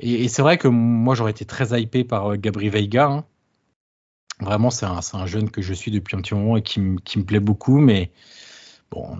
Et, 0.00 0.28
c'est 0.28 0.42
vrai 0.42 0.58
que 0.58 0.68
moi 0.68 1.14
j'aurais 1.14 1.32
été 1.32 1.44
très 1.44 1.80
hypé 1.80 2.04
par 2.04 2.36
Gabri 2.36 2.68
Veiga. 2.68 3.06
Hein. 3.06 3.24
Vraiment, 4.40 4.70
c'est 4.70 4.86
un, 4.86 5.00
un, 5.12 5.26
jeune 5.26 5.50
que 5.50 5.62
je 5.62 5.74
suis 5.74 5.90
depuis 5.90 6.16
un 6.16 6.20
petit 6.20 6.34
moment 6.34 6.56
et 6.56 6.62
qui, 6.62 6.80
me 6.80 7.22
plaît 7.24 7.40
beaucoup, 7.40 7.80
mais 7.80 8.12
bon, 8.90 9.18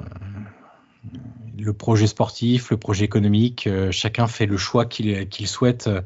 le 1.59 1.73
projet 1.73 2.07
sportif, 2.07 2.71
le 2.71 2.77
projet 2.77 3.05
économique, 3.05 3.67
euh, 3.67 3.91
chacun 3.91 4.27
fait 4.27 4.47
le 4.47 4.57
choix 4.57 4.87
qu'il 4.87 5.47
souhaite 5.47 5.89
euh, 5.89 6.03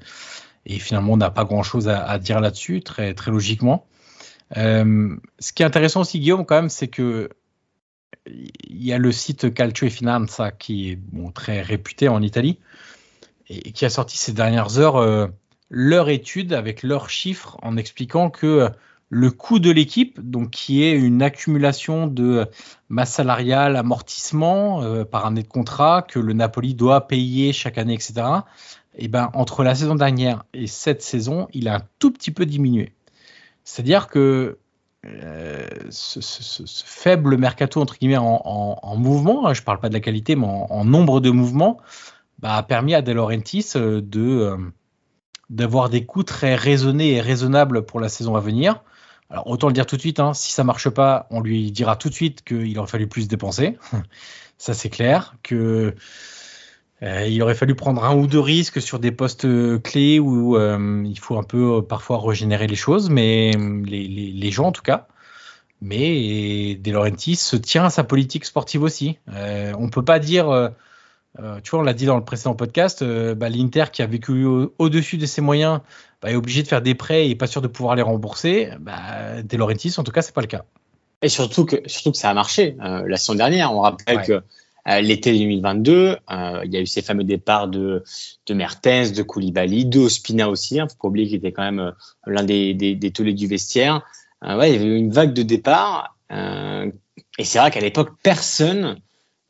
et 0.64 0.78
finalement 0.78 1.12
on 1.12 1.16
n'a 1.16 1.30
pas 1.30 1.44
grand 1.44 1.62
chose 1.62 1.88
à, 1.88 2.18
dire 2.18 2.40
là-dessus, 2.40 2.82
très, 2.82 3.14
logiquement. 3.26 3.86
Euh, 4.56 5.16
ce 5.38 5.52
qui 5.52 5.62
est 5.62 5.66
intéressant 5.66 6.02
aussi, 6.02 6.20
Guillaume, 6.20 6.46
quand 6.46 6.56
même, 6.56 6.70
c'est 6.70 6.88
que 6.88 7.30
il 8.24 8.82
y 8.84 8.92
a 8.92 8.98
le 8.98 9.10
site 9.10 9.52
Calcio 9.52 9.88
e 9.88 9.90
Finanza 9.90 10.52
qui 10.52 10.90
est 10.90 10.98
très 11.34 11.60
réputé 11.60 12.06
en 12.08 12.22
Italie 12.22 12.60
et 13.48 13.72
qui 13.72 13.84
a 13.84 13.90
sorti 13.90 14.16
ces 14.18 14.32
dernières 14.32 14.78
heures 14.78 15.30
leur 15.70 16.08
étude 16.10 16.52
avec 16.52 16.82
leurs 16.82 17.10
chiffres 17.10 17.58
en 17.62 17.76
expliquant 17.76 18.30
que 18.30 18.70
le 19.14 19.30
coût 19.30 19.58
de 19.58 19.70
l'équipe, 19.70 20.18
donc 20.22 20.48
qui 20.48 20.82
est 20.82 20.92
une 20.92 21.20
accumulation 21.20 22.06
de 22.06 22.46
masse 22.88 23.12
salariale, 23.12 23.76
amortissement 23.76 24.82
euh, 24.82 25.04
par 25.04 25.26
année 25.26 25.42
de 25.42 25.48
contrat 25.48 26.00
que 26.00 26.18
le 26.18 26.32
Napoli 26.32 26.74
doit 26.74 27.06
payer 27.08 27.52
chaque 27.52 27.76
année, 27.76 27.92
etc. 27.92 28.14
Et 28.94 29.04
eh 29.04 29.08
ben 29.08 29.30
entre 29.34 29.64
la 29.64 29.74
saison 29.74 29.96
dernière 29.96 30.44
et 30.54 30.66
cette 30.66 31.02
saison, 31.02 31.46
il 31.52 31.68
a 31.68 31.76
un 31.76 31.82
tout 31.98 32.10
petit 32.10 32.30
peu 32.30 32.46
diminué. 32.46 32.94
C'est-à-dire 33.64 34.08
que 34.08 34.56
euh, 35.04 35.66
ce, 35.90 36.82
faible 36.86 37.36
mercato 37.36 37.82
entre 37.82 37.98
guillemets 37.98 38.16
en, 38.16 38.96
mouvement, 38.96 39.46
hein, 39.46 39.52
je 39.52 39.60
ne 39.60 39.64
parle 39.66 39.80
pas 39.80 39.90
de 39.90 39.94
la 39.94 40.00
qualité, 40.00 40.36
mais 40.36 40.46
en, 40.46 40.86
nombre 40.86 41.20
de 41.20 41.28
mouvements, 41.28 41.78
bah, 42.42 42.56
a 42.56 42.62
permis 42.62 42.94
à 42.94 43.02
De 43.02 43.12
Laurentiis 43.12 43.72
euh, 43.76 44.00
de 44.02 44.56
d'avoir 45.50 45.90
des 45.90 46.06
coûts 46.06 46.22
très 46.22 46.54
raisonnés 46.54 47.12
et 47.12 47.20
raisonnables 47.20 47.84
pour 47.84 48.00
la 48.00 48.08
saison 48.08 48.36
à 48.36 48.40
venir. 48.40 48.82
Alors 49.28 49.46
autant 49.48 49.68
le 49.68 49.74
dire 49.74 49.86
tout 49.86 49.96
de 49.96 50.00
suite, 50.00 50.18
hein, 50.20 50.34
si 50.34 50.52
ça 50.52 50.64
marche 50.64 50.88
pas, 50.88 51.26
on 51.30 51.40
lui 51.40 51.70
dira 51.70 51.96
tout 51.96 52.08
de 52.08 52.14
suite 52.14 52.42
qu'il 52.42 52.78
aurait 52.78 52.88
fallu 52.88 53.06
plus 53.06 53.28
dépenser. 53.28 53.78
ça 54.58 54.74
c'est 54.74 54.90
clair. 54.90 55.34
Que 55.42 55.94
euh, 57.02 57.26
il 57.26 57.42
aurait 57.42 57.54
fallu 57.54 57.74
prendre 57.74 58.04
un 58.04 58.14
ou 58.14 58.26
deux 58.26 58.40
risques 58.40 58.80
sur 58.80 58.98
des 59.00 59.10
postes 59.10 59.46
clés 59.82 60.20
où 60.20 60.56
euh, 60.56 61.02
il 61.04 61.18
faut 61.18 61.36
un 61.36 61.42
peu 61.42 61.78
euh, 61.78 61.82
parfois 61.82 62.20
régénérer 62.24 62.68
les 62.68 62.76
choses, 62.76 63.10
mais 63.10 63.50
les, 63.52 64.50
gens 64.50 64.66
en 64.66 64.72
tout 64.72 64.82
cas. 64.82 65.08
Mais 65.80 66.76
De 66.76 66.92
Laurentiis 66.92 67.36
se 67.36 67.56
tient 67.56 67.84
à 67.84 67.90
sa 67.90 68.04
politique 68.04 68.44
sportive 68.44 68.82
aussi. 68.82 69.18
on 69.26 69.88
peut 69.90 70.04
pas 70.04 70.20
dire 70.20 70.70
euh, 71.40 71.60
tu 71.62 71.70
vois, 71.70 71.80
on 71.80 71.82
l'a 71.82 71.94
dit 71.94 72.04
dans 72.04 72.16
le 72.16 72.24
précédent 72.24 72.54
podcast, 72.54 73.00
euh, 73.02 73.34
bah, 73.34 73.48
l'Inter 73.48 73.84
qui 73.90 74.02
a 74.02 74.06
vécu 74.06 74.44
au-dessus 74.78 75.16
de 75.16 75.24
ses 75.24 75.40
moyens 75.40 75.80
bah, 76.20 76.30
est 76.30 76.34
obligé 76.34 76.62
de 76.62 76.68
faire 76.68 76.82
des 76.82 76.94
prêts 76.94 77.28
et 77.28 77.34
pas 77.34 77.46
sûr 77.46 77.62
de 77.62 77.68
pouvoir 77.68 77.96
les 77.96 78.02
rembourser. 78.02 78.70
Bah, 78.80 79.42
De 79.42 79.56
Laurentiis, 79.56 79.94
en 79.96 80.04
tout 80.04 80.12
cas, 80.12 80.22
c'est 80.22 80.34
pas 80.34 80.42
le 80.42 80.46
cas. 80.46 80.64
Et 81.22 81.28
surtout 81.28 81.64
que, 81.64 81.76
surtout 81.86 82.12
que 82.12 82.18
ça 82.18 82.30
a 82.30 82.34
marché 82.34 82.76
euh, 82.84 83.04
la 83.06 83.16
saison 83.16 83.34
dernière. 83.34 83.72
On 83.72 83.80
rappelle 83.80 84.22
que 84.22 84.42
l'été 85.00 85.32
2022, 85.32 86.18
il 86.64 86.72
y 86.72 86.76
a 86.76 86.80
eu 86.80 86.86
ces 86.86 87.00
fameux 87.00 87.24
départs 87.24 87.68
de, 87.68 88.02
de 88.46 88.54
Mertens, 88.54 89.12
de 89.12 89.22
Koulibaly, 89.22 89.86
de 89.86 90.00
Ospina 90.00 90.50
aussi. 90.50 90.80
Hein, 90.80 90.88
faut 90.88 90.96
pas 91.00 91.08
oublier 91.08 91.28
qu'il 91.28 91.36
était 91.36 91.52
quand 91.52 91.62
même 91.62 91.92
l'un 92.26 92.42
des, 92.42 92.74
des, 92.74 92.96
des 92.96 93.10
du 93.10 93.46
vestiaire. 93.46 94.02
ouais, 94.42 94.70
il 94.70 94.72
y 94.74 94.76
avait 94.76 94.86
eu 94.86 94.96
une 94.96 95.12
vague 95.12 95.32
de 95.32 95.44
départs. 95.44 96.16
et 96.30 97.44
c'est 97.44 97.58
vrai 97.60 97.70
qu'à 97.70 97.80
l'époque, 97.80 98.10
personne 98.24 98.98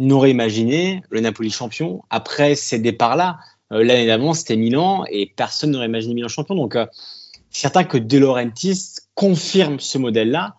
n'aurait 0.02 0.30
imaginé 0.30 1.02
le 1.10 1.20
Napoli 1.20 1.50
champion 1.50 2.02
après 2.10 2.54
ces 2.54 2.78
départs-là. 2.78 3.38
Euh, 3.72 3.84
l'année 3.84 4.06
d'avant, 4.06 4.34
c'était 4.34 4.56
Milan 4.56 5.04
et 5.10 5.26
personne 5.26 5.70
n'aurait 5.70 5.86
imaginé 5.86 6.14
Milan 6.14 6.28
champion. 6.28 6.54
Donc, 6.54 6.76
euh, 6.76 6.86
certain 7.50 7.84
que 7.84 7.98
De 7.98 8.18
Laurentiis 8.18 8.96
confirme 9.14 9.78
ce 9.78 9.98
modèle-là 9.98 10.56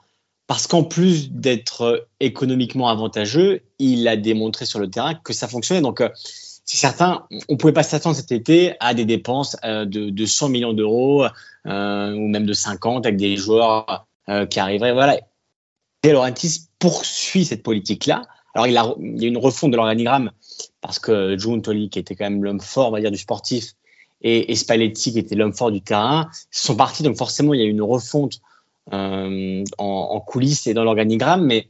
parce 0.48 0.68
qu'en 0.68 0.84
plus 0.84 1.32
d'être 1.32 1.82
euh, 1.82 2.08
économiquement 2.20 2.90
avantageux, 2.90 3.62
il 3.80 4.08
a 4.08 4.16
démontré 4.16 4.66
sur 4.66 4.80
le 4.80 4.90
terrain 4.90 5.14
que 5.14 5.34
ça 5.34 5.48
fonctionnait. 5.48 5.82
Donc, 5.82 6.00
euh, 6.00 6.10
c'est 6.66 6.78
certain, 6.78 7.28
on 7.50 7.58
pouvait 7.58 7.74
pas 7.74 7.84
s'attendre 7.84 8.16
cet 8.16 8.32
été 8.32 8.76
à 8.80 8.94
des 8.94 9.04
dépenses 9.04 9.58
de, 9.66 9.86
de 9.86 10.26
100 10.26 10.48
millions 10.48 10.72
d'euros 10.72 11.26
ou 11.66 11.70
même 11.70 12.46
de 12.46 12.54
50 12.54 13.06
avec 13.06 13.18
des 13.18 13.36
joueurs 13.36 14.08
qui 14.50 14.62
arriveraient. 14.62 14.94
Voilà. 14.94 15.20
De 16.04 16.10
Laurentiis 16.12 16.70
poursuit 16.80 17.44
cette 17.44 17.64
politique-là 17.64 18.22
alors, 18.54 18.68
il, 19.00 19.22
y 19.22 19.26
a 19.26 19.28
une 19.28 19.38
refonte 19.38 19.72
de 19.72 19.78
l'organigramme 19.78 20.32
parce 20.82 21.00
que 21.00 21.36
Tolly, 21.60 21.90
qui 21.90 22.00
était 22.00 22.16
quand 22.16 22.26
même 22.26 22.44
l'homme 22.44 22.62
fort, 22.62 22.90
on 22.90 22.92
va 22.92 23.02
dire, 23.02 23.12
du 23.12 23.18
sportif, 23.18 23.74
et, 24.22 24.56
Spalletti, 24.56 25.12
qui 25.12 25.20
était 25.20 25.36
l'homme 25.36 25.54
fort 25.54 25.72
du 25.72 25.82
terrain, 25.82 26.30
sont 26.50 26.76
partis. 26.76 27.04
Donc, 27.04 27.18
forcément, 27.18 27.54
il 27.54 27.60
y 27.60 27.64
a 27.64 27.68
une 27.68 27.82
refonte 27.82 28.40
euh, 28.94 29.64
en, 29.78 30.20
coulisses 30.22 30.68
et 30.68 30.74
dans 30.74 30.84
l'organigramme, 30.84 31.46
mais 31.46 31.68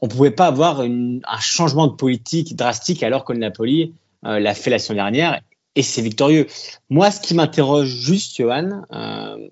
on 0.00 0.06
ne 0.06 0.10
pouvait 0.10 0.30
pas 0.30 0.46
avoir 0.46 0.80
un 0.80 1.40
changement 1.40 1.86
de 1.86 1.94
politique 1.94 2.56
drastique 2.56 3.02
alors 3.02 3.24
que 3.24 3.32
Napoli 3.32 3.94
euh, 4.24 4.38
l'a 4.38 4.54
fait 4.54 4.70
la 4.70 4.78
semaine 4.78 4.98
dernière 4.98 5.40
et 5.74 5.82
c'est 5.82 6.02
victorieux. 6.02 6.46
Moi, 6.90 7.10
ce 7.10 7.20
qui 7.20 7.34
m'interroge 7.34 7.88
juste, 7.88 8.36
Johan, 8.36 8.82
euh, 8.92 9.48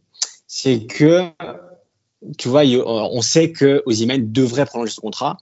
c'est 0.46 0.86
que, 0.86 1.30
tu 2.38 2.48
vois, 2.48 2.62
on 2.64 3.22
sait 3.22 3.52
que 3.52 3.82
devrait 3.86 4.66
prolonger 4.66 4.92
ce 4.92 5.00
contrat. 5.00 5.38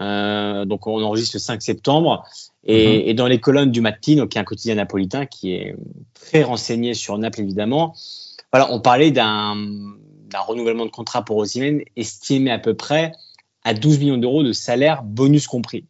Euh, 0.00 0.64
donc 0.64 0.86
on 0.86 1.02
enregistre 1.02 1.36
le 1.36 1.40
5 1.40 1.62
septembre. 1.62 2.24
Et, 2.64 3.02
mhm. 3.02 3.08
et, 3.08 3.14
dans 3.14 3.26
les 3.26 3.40
colonnes 3.40 3.70
du 3.70 3.80
Mattino, 3.80 4.26
qui 4.26 4.38
est 4.38 4.40
un 4.40 4.44
quotidien 4.44 4.74
napolitain 4.74 5.26
qui 5.26 5.54
est 5.54 5.76
très 6.14 6.42
renseigné 6.42 6.94
sur 6.94 7.16
Naples 7.18 7.40
évidemment, 7.40 7.94
voilà, 8.52 8.72
on 8.72 8.80
parlait 8.80 9.10
d'un 9.10 9.54
renouvellement 10.46 10.84
de 10.84 10.90
contrat 10.90 11.24
pour 11.24 11.36
Osimhen 11.38 11.82
estimé 11.96 12.50
à 12.50 12.58
peu 12.58 12.74
près 12.74 13.12
à 13.62 13.74
12 13.74 13.98
millions 13.98 14.16
d'euros 14.16 14.42
de 14.42 14.52
salaire, 14.52 15.02
bonus 15.02 15.46
compris. 15.46 15.86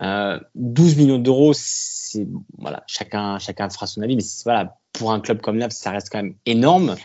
Euh, 0.00 0.38
12 0.54 0.96
millions 0.96 1.18
d'euros, 1.18 1.52
c'est 1.54 2.26
voilà, 2.58 2.82
chacun 2.86 3.38
chacun 3.38 3.68
fera 3.68 3.86
son 3.86 4.02
avis, 4.02 4.16
mais 4.16 4.22
voilà, 4.44 4.76
pour 4.92 5.12
un 5.12 5.20
club 5.20 5.40
comme 5.40 5.58
Naples, 5.58 5.74
ça 5.74 5.90
reste 5.90 6.08
quand 6.10 6.22
même 6.22 6.34
énorme. 6.46 6.96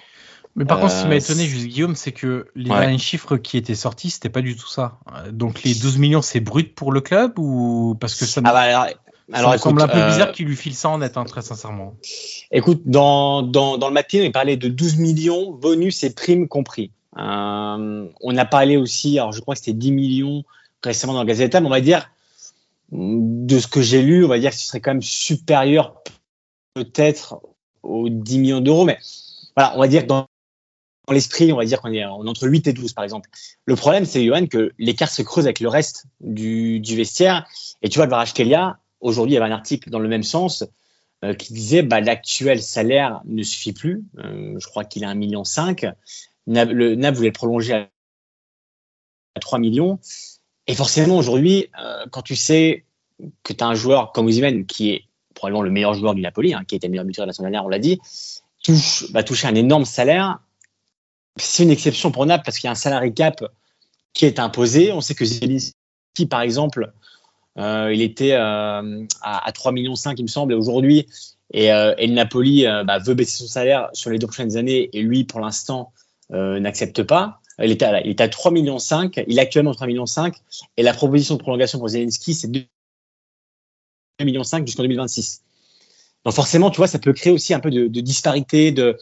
Mais 0.58 0.66
par 0.66 0.80
contre, 0.80 0.92
ce 0.92 1.04
qui 1.04 1.08
m'a 1.08 1.14
euh, 1.14 1.20
étonné, 1.20 1.46
juste 1.46 1.68
Guillaume, 1.68 1.96
c'est 1.96 2.12
que 2.12 2.48
les 2.56 2.66
derniers 2.66 2.98
chiffres 2.98 3.38
qui 3.38 3.58
étaient 3.58 3.76
sortis, 3.76 4.10
c'était 4.10 4.30
pas 4.30 4.42
du 4.42 4.56
tout 4.56 4.68
ça. 4.68 4.98
Donc 5.32 5.62
les 5.62 5.76
12 5.76 6.00
millions, 6.00 6.24
c'est 6.24 6.40
brut 6.40 6.74
pour 6.74 6.92
le 6.92 7.00
club 7.00 7.38
ou 7.38 7.96
parce 8.00 8.16
que 8.16 8.26
ça, 8.26 8.42
ah 8.44 8.52
bah 8.52 8.62
alors, 8.62 8.88
alors, 9.34 9.52
ça 9.52 9.58
semble 9.60 9.82
un 9.84 9.88
peu 9.88 10.04
bizarre 10.08 10.30
euh, 10.30 10.32
qu'il 10.32 10.48
lui 10.48 10.56
file 10.56 10.74
ça 10.74 10.90
en 10.90 10.98
net, 10.98 11.16
hein, 11.16 11.26
très 11.26 11.44
sincèrement. 11.44 11.96
Écoute, 12.52 12.82
dans, 12.86 13.44
dans, 13.44 13.78
dans 13.78 13.88
le 13.88 13.94
matin, 13.94 14.18
il 14.20 14.32
parlait 14.32 14.58
de 14.58 14.68
12 14.68 14.98
millions, 14.98 15.52
bonus 15.52 16.04
et 16.04 16.14
primes 16.14 16.48
compris. 16.48 16.92
Euh, 17.18 18.08
on 18.22 18.38
a 18.38 18.46
parlé 18.46 18.78
aussi, 18.78 19.20
alors 19.20 19.34
je 19.34 19.42
crois 19.42 19.54
que 19.54 19.60
c'était 19.60 19.74
10 19.74 19.92
millions 19.92 20.44
récemment 20.84 21.14
dans 21.14 21.22
le 21.22 21.28
Gazeta, 21.28 21.60
mais 21.60 21.68
on 21.68 21.72
va 21.72 21.82
dire, 21.82 22.10
de 22.92 23.60
ce 23.60 23.68
que 23.68 23.82
j'ai 23.82 24.02
lu, 24.02 24.26
on 24.26 24.30
va 24.30 24.40
dire 24.40 24.52
que 24.52 24.58
ce 24.58 24.66
serait 24.66 24.80
quand 24.80 24.92
même 24.92 25.04
supérieur 25.04 26.02
peut-être 26.74 27.42
aux 27.84 28.10
10 28.10 28.40
millions 28.40 28.62
d'euros, 28.62 28.86
mais 28.86 28.98
voilà, 29.56 29.74
on 29.76 29.80
va 29.80 29.88
dire 29.88 30.04
que 30.04 30.08
dans 30.08 30.28
l'esprit, 31.14 31.52
on 31.54 31.58
va 31.58 31.66
dire 31.66 31.82
qu'on 31.82 31.92
est 31.92 32.04
entre 32.04 32.48
8 32.48 32.68
et 32.68 32.74
12, 32.74 32.94
par 32.94 33.04
exemple. 33.04 33.30
Le 33.66 33.76
problème, 33.76 34.06
c'est, 34.06 34.24
Johan, 34.24 34.48
que 34.48 34.74
l'écart 34.78 35.10
se 35.10 35.22
creuse 35.22 35.46
avec 35.46 35.60
le 35.60 35.70
reste 35.70 36.06
du, 36.20 36.82
vestiaire. 36.82 37.48
Et 37.82 37.90
tu 37.90 38.00
vois, 38.00 38.06
le 38.06 38.34
Kelia, 38.34 38.80
aujourd'hui, 39.00 39.34
il 39.34 39.36
y 39.36 39.38
avait 39.38 39.52
un 39.52 39.56
article 39.56 39.90
dans 39.90 40.00
le 40.00 40.10
même 40.10 40.24
sens 40.24 40.66
euh, 41.24 41.34
qui 41.34 41.54
disait 41.54 41.82
bah, 41.82 42.02
l'actuel 42.02 42.62
salaire 42.62 43.22
ne 43.26 43.42
suffit 43.44 43.74
plus. 43.74 44.04
Euh, 44.20 44.56
je 44.60 44.68
crois 44.68 44.84
qu'il 44.84 45.04
a 45.06 45.14
1,5 45.14 45.16
million. 45.16 45.44
NAB, 46.48 46.72
le 46.72 46.96
NAB 46.96 47.16
voulait 47.16 47.30
le 47.30 47.34
prolonger 47.34 47.74
à 47.74 49.40
3 49.40 49.60
millions. 49.60 50.00
Et 50.68 50.76
forcément, 50.76 51.18
aujourd'hui, 51.18 51.68
euh, 51.82 52.06
quand 52.12 52.22
tu 52.22 52.36
sais 52.36 52.86
que 53.44 53.54
tu 53.54 53.64
as 53.64 53.68
un 53.68 53.76
joueur 53.76 54.12
comme 54.12 54.28
Ozymen, 54.28 54.66
qui 54.66 54.92
est 54.92 55.04
probablement 55.34 55.62
le 55.62 55.72
meilleur 55.72 55.94
joueur 55.94 56.16
du 56.16 56.22
Napoli, 56.22 56.54
hein, 56.54 56.64
qui 56.68 56.76
été 56.76 56.88
le 56.88 56.92
meilleur 56.92 57.06
buteur 57.06 57.26
de 57.26 57.30
la 57.30 57.34
semaine 57.34 57.52
dernière, 57.52 57.66
on 57.66 57.70
l'a 57.70 57.80
dit, 57.80 58.00
va 59.12 59.24
toucher 59.24 59.48
un 59.48 59.56
énorme 59.56 59.86
salaire 59.86 60.40
c'est 61.40 61.64
une 61.64 61.72
exception 61.72 62.12
pour 62.12 62.26
Naples 62.26 62.44
parce 62.46 62.58
qu'il 62.58 62.68
y 62.68 62.70
a 62.70 62.72
un 62.72 62.76
salary 62.76 63.14
cap 63.14 63.44
qui 64.14 64.26
est 64.26 64.40
imposé. 64.40 64.92
On 64.92 65.02
sait 65.02 65.16
que 65.16 65.26
Zielinski, 65.26 65.74
par 66.30 66.42
exemple, 66.42 66.94
euh, 67.58 67.92
il 67.94 68.02
était 68.02 68.34
euh, 68.34 69.06
à, 69.22 69.48
à 69.48 69.52
3,5 69.52 69.74
millions, 69.74 69.94
il 69.96 70.24
me 70.24 70.28
semble, 70.28 70.54
et, 71.54 71.72
euh, 71.72 71.96
et, 71.98 72.08
le 72.08 72.14
Napoli 72.14 72.66
bah, 72.86 73.00
veut 73.00 73.14
baisser 73.14 73.38
son 73.38 73.48
salaire 73.48 73.90
sur 73.94 74.10
les 74.10 74.20
deux 74.20 74.28
prochaines 74.28 74.58
années, 74.58 74.90
et 74.94 75.02
lui, 75.02 75.24
pour 75.24 75.40
l'instant, 75.40 75.92
n'accepte 76.30 77.04
pas. 77.04 77.40
Il 77.60 77.72
est, 77.72 77.82
à, 77.82 78.02
il 78.02 78.10
est 78.10 78.22
à 78.22 78.28
3,5 78.28 78.52
millions, 78.52 78.78
il 79.28 79.40
est 79.40 79.42
actuellement 79.42 79.72
3,5 79.72 79.88
millions, 79.88 80.06
et 80.78 80.84
la 80.84 80.94
proposition 80.94 81.36
de 81.36 81.40
prolongation 81.40 81.80
pour 81.80 81.88
Zelensky, 81.88 82.36
c'est 82.36 82.48
2,5 82.48 82.66
millions 84.24 84.44
jusqu'en 84.44 84.84
2026. 84.84 85.42
Donc 86.26 86.34
forcément, 86.34 86.70
tu 86.70 86.78
vois, 86.78 86.88
ça 86.88 87.00
peut 87.00 87.14
créer 87.14 87.34
aussi 87.34 87.54
un 87.54 87.60
peu 87.60 87.72
de, 87.72 87.88
de 87.88 88.02
disparité, 88.02 88.72
de, 88.72 88.98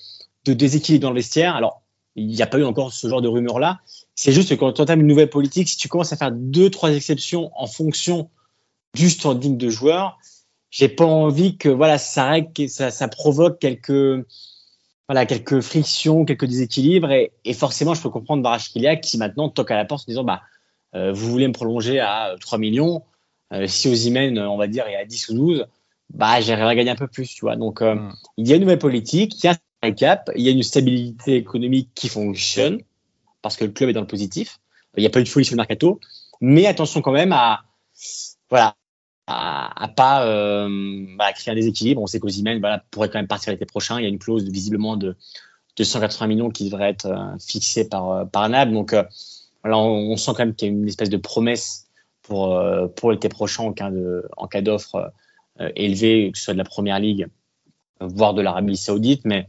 de 0.45 0.53
déséquilibre 0.53 1.01
dans 1.01 1.09
le 1.09 1.15
vestiaire. 1.15 1.55
Alors, 1.55 1.81
il 2.15 2.27
n'y 2.27 2.41
a 2.41 2.47
pas 2.47 2.57
eu 2.57 2.63
encore 2.63 2.93
ce 2.93 3.07
genre 3.07 3.21
de 3.21 3.27
rumeur-là. 3.27 3.79
C'est 4.15 4.31
juste 4.31 4.49
que 4.49 4.55
quand 4.55 4.73
tu 4.73 4.81
entames 4.81 5.01
une 5.01 5.07
nouvelle 5.07 5.29
politique, 5.29 5.67
si 5.67 5.77
tu 5.77 5.87
commences 5.87 6.13
à 6.13 6.17
faire 6.17 6.31
deux, 6.31 6.69
trois 6.69 6.91
exceptions 6.91 7.51
en 7.55 7.67
fonction 7.67 8.29
du 8.93 9.09
standing 9.09 9.57
de 9.57 9.69
joueur, 9.69 10.17
j'ai 10.69 10.87
pas 10.87 11.05
envie 11.05 11.57
que 11.57 11.69
voilà 11.69 11.97
ça, 11.97 12.33
ça, 12.67 12.91
ça 12.91 13.07
provoque 13.07 13.59
quelques 13.59 14.25
voilà 15.07 15.25
quelques 15.25 15.61
frictions, 15.61 16.25
quelques 16.25 16.45
déséquilibres 16.45 17.11
et, 17.11 17.31
et 17.43 17.53
forcément 17.53 17.93
je 17.93 18.01
peux 18.01 18.09
comprendre 18.09 18.41
Barashkilia 18.41 18.95
qui 18.95 19.17
maintenant 19.17 19.49
toque 19.49 19.71
à 19.71 19.75
la 19.75 19.85
porte 19.85 20.03
en 20.07 20.11
disant 20.11 20.23
bah 20.23 20.41
euh, 20.95 21.11
vous 21.11 21.29
voulez 21.29 21.47
me 21.47 21.53
prolonger 21.53 21.99
à 21.99 22.35
3 22.39 22.57
millions, 22.57 23.03
euh, 23.53 23.67
si 23.67 23.87
Ozymen 23.87 24.39
on 24.39 24.57
va 24.57 24.67
dire 24.67 24.87
est 24.87 24.95
à 24.95 25.05
10 25.05 25.29
ou 25.29 25.33
12, 25.33 25.65
bah 26.13 26.39
j'aimerais 26.39 26.75
gagner 26.75 26.91
un 26.91 26.95
peu 26.95 27.07
plus, 27.07 27.27
tu 27.27 27.41
vois. 27.41 27.55
Donc 27.55 27.81
euh, 27.81 27.95
mm. 27.95 28.15
il 28.37 28.47
y 28.47 28.53
a 28.53 28.55
une 28.55 28.61
nouvelle 28.61 28.79
politique, 28.79 29.43
il 29.43 29.47
y 29.47 29.49
a 29.49 29.55
il 29.87 30.41
y 30.41 30.47
a 30.47 30.51
une 30.51 30.63
stabilité 30.63 31.35
économique 31.35 31.89
qui 31.95 32.09
fonctionne 32.09 32.81
parce 33.41 33.57
que 33.57 33.65
le 33.65 33.71
club 33.71 33.89
est 33.89 33.93
dans 33.93 34.01
le 34.01 34.07
positif. 34.07 34.59
Il 34.97 35.01
n'y 35.01 35.07
a 35.07 35.09
pas 35.09 35.19
eu 35.19 35.23
de 35.23 35.29
folie 35.29 35.45
sur 35.45 35.53
le 35.53 35.57
mercato, 35.57 35.99
mais 36.41 36.65
attention 36.65 37.01
quand 37.01 37.11
même 37.11 37.33
à 37.33 37.63
voilà 38.49 38.75
pas 39.27 40.25
euh, 40.25 40.69
créer 41.35 41.51
un 41.51 41.55
déséquilibre. 41.55 42.01
On 42.01 42.07
sait 42.07 42.19
qu'Ozimène 42.19 42.59
voilà, 42.59 42.83
pourrait 42.91 43.09
quand 43.09 43.19
même 43.19 43.27
partir 43.27 43.51
l'été 43.51 43.65
prochain. 43.65 43.99
Il 43.99 44.03
y 44.03 44.05
a 44.05 44.09
une 44.09 44.19
clause 44.19 44.43
visiblement 44.49 44.97
de, 44.97 45.15
280 45.77 46.27
millions 46.27 46.49
qui 46.49 46.65
devrait 46.69 46.89
être 46.89 47.07
euh, 47.07 47.37
fixée 47.39 47.89
par, 47.89 48.09
euh, 48.11 48.25
par 48.25 48.47
NAB. 48.47 48.71
Donc 48.71 48.95
on, 49.63 50.15
sent 50.17 50.31
quand 50.35 50.39
même 50.39 50.55
qu'il 50.55 50.67
y 50.67 50.71
a 50.71 50.73
une 50.73 50.87
espèce 50.87 51.09
de 51.09 51.17
promesse 51.17 51.87
pour, 52.21 52.59
l'été 53.11 53.29
prochain 53.29 53.63
en 53.63 54.47
cas 54.47 54.61
d'offre 54.61 55.11
élevée, 55.75 56.31
que 56.31 56.37
ce 56.37 56.45
soit 56.45 56.53
de 56.53 56.57
la 56.57 56.63
première 56.63 56.99
ligue, 56.99 57.27
voire 57.99 58.33
de 58.33 58.41
l'Arabie 58.41 58.77
Saoudite. 58.77 59.25
Mais 59.25 59.47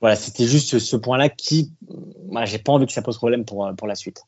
voilà, 0.00 0.16
c'était 0.16 0.46
juste 0.46 0.78
ce 0.78 0.96
point-là 0.96 1.28
qui, 1.28 1.72
voilà, 2.28 2.46
j'ai 2.46 2.58
pas 2.58 2.72
envie 2.72 2.86
que 2.86 2.92
ça 2.92 3.02
pose 3.02 3.16
problème 3.16 3.44
pour, 3.44 3.70
pour 3.76 3.86
la 3.86 3.94
suite. 3.94 4.22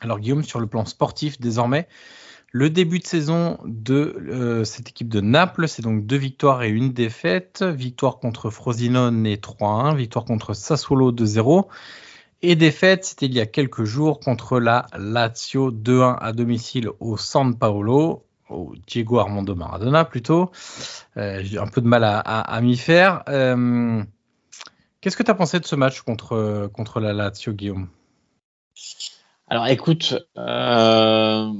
Alors 0.00 0.20
Guillaume, 0.20 0.44
sur 0.44 0.60
le 0.60 0.66
plan 0.66 0.84
sportif, 0.84 1.40
désormais, 1.40 1.88
le 2.56 2.70
début 2.70 3.00
de 3.00 3.06
saison 3.06 3.58
de 3.64 4.16
euh, 4.28 4.62
cette 4.62 4.90
équipe 4.90 5.08
de 5.08 5.20
Naples, 5.20 5.66
c'est 5.66 5.82
donc 5.82 6.06
deux 6.06 6.16
victoires 6.16 6.62
et 6.62 6.68
une 6.68 6.92
défaite. 6.92 7.64
Victoire 7.64 8.18
contre 8.18 8.48
Frosinone 8.48 9.26
et 9.26 9.36
3-1, 9.36 9.96
victoire 9.96 10.24
contre 10.24 10.54
Sassuolo 10.54 11.10
2-0. 11.10 11.66
Et 12.42 12.54
défaite, 12.54 13.06
c'était 13.06 13.26
il 13.26 13.34
y 13.34 13.40
a 13.40 13.46
quelques 13.46 13.82
jours 13.82 14.20
contre 14.20 14.60
la 14.60 14.86
Lazio 14.96 15.72
2-1 15.72 16.18
à 16.20 16.32
domicile 16.32 16.90
au 17.00 17.16
San 17.16 17.58
Paolo, 17.58 18.23
au 18.50 18.74
Diego 18.86 19.18
Armando 19.18 19.54
Maradona 19.54 20.04
plutôt. 20.04 20.50
Euh, 21.16 21.40
j'ai 21.42 21.58
un 21.58 21.66
peu 21.66 21.80
de 21.80 21.86
mal 21.86 22.02
à, 22.04 22.60
m'y 22.60 22.76
faire. 22.76 23.22
Euh, 23.28 24.02
qu'est-ce 25.00 25.16
que 25.16 25.22
tu 25.22 25.30
as 25.30 25.34
pensé 25.34 25.60
de 25.60 25.64
ce 25.64 25.76
match 25.76 26.02
contre, 26.02 26.68
contre 26.72 27.00
la 27.00 27.12
Lazio, 27.12 27.52
Guillaume? 27.52 27.88
Alors 29.48 29.66
écoute, 29.66 30.14
euh, 30.36 31.50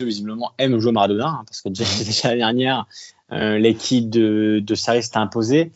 visiblement 0.00 0.52
aime 0.58 0.78
jouer 0.78 0.92
Maradona, 0.92 1.28
hein, 1.28 1.44
parce 1.46 1.62
que 1.62 1.68
déjà, 1.68 1.84
déjà 2.04 2.28
l'année 2.28 2.38
dernière, 2.40 2.86
l'équipe 3.30 4.08
de, 4.10 4.60
de 4.64 4.74
Sarri 4.74 5.02
s'est 5.02 5.16
imposée. 5.16 5.72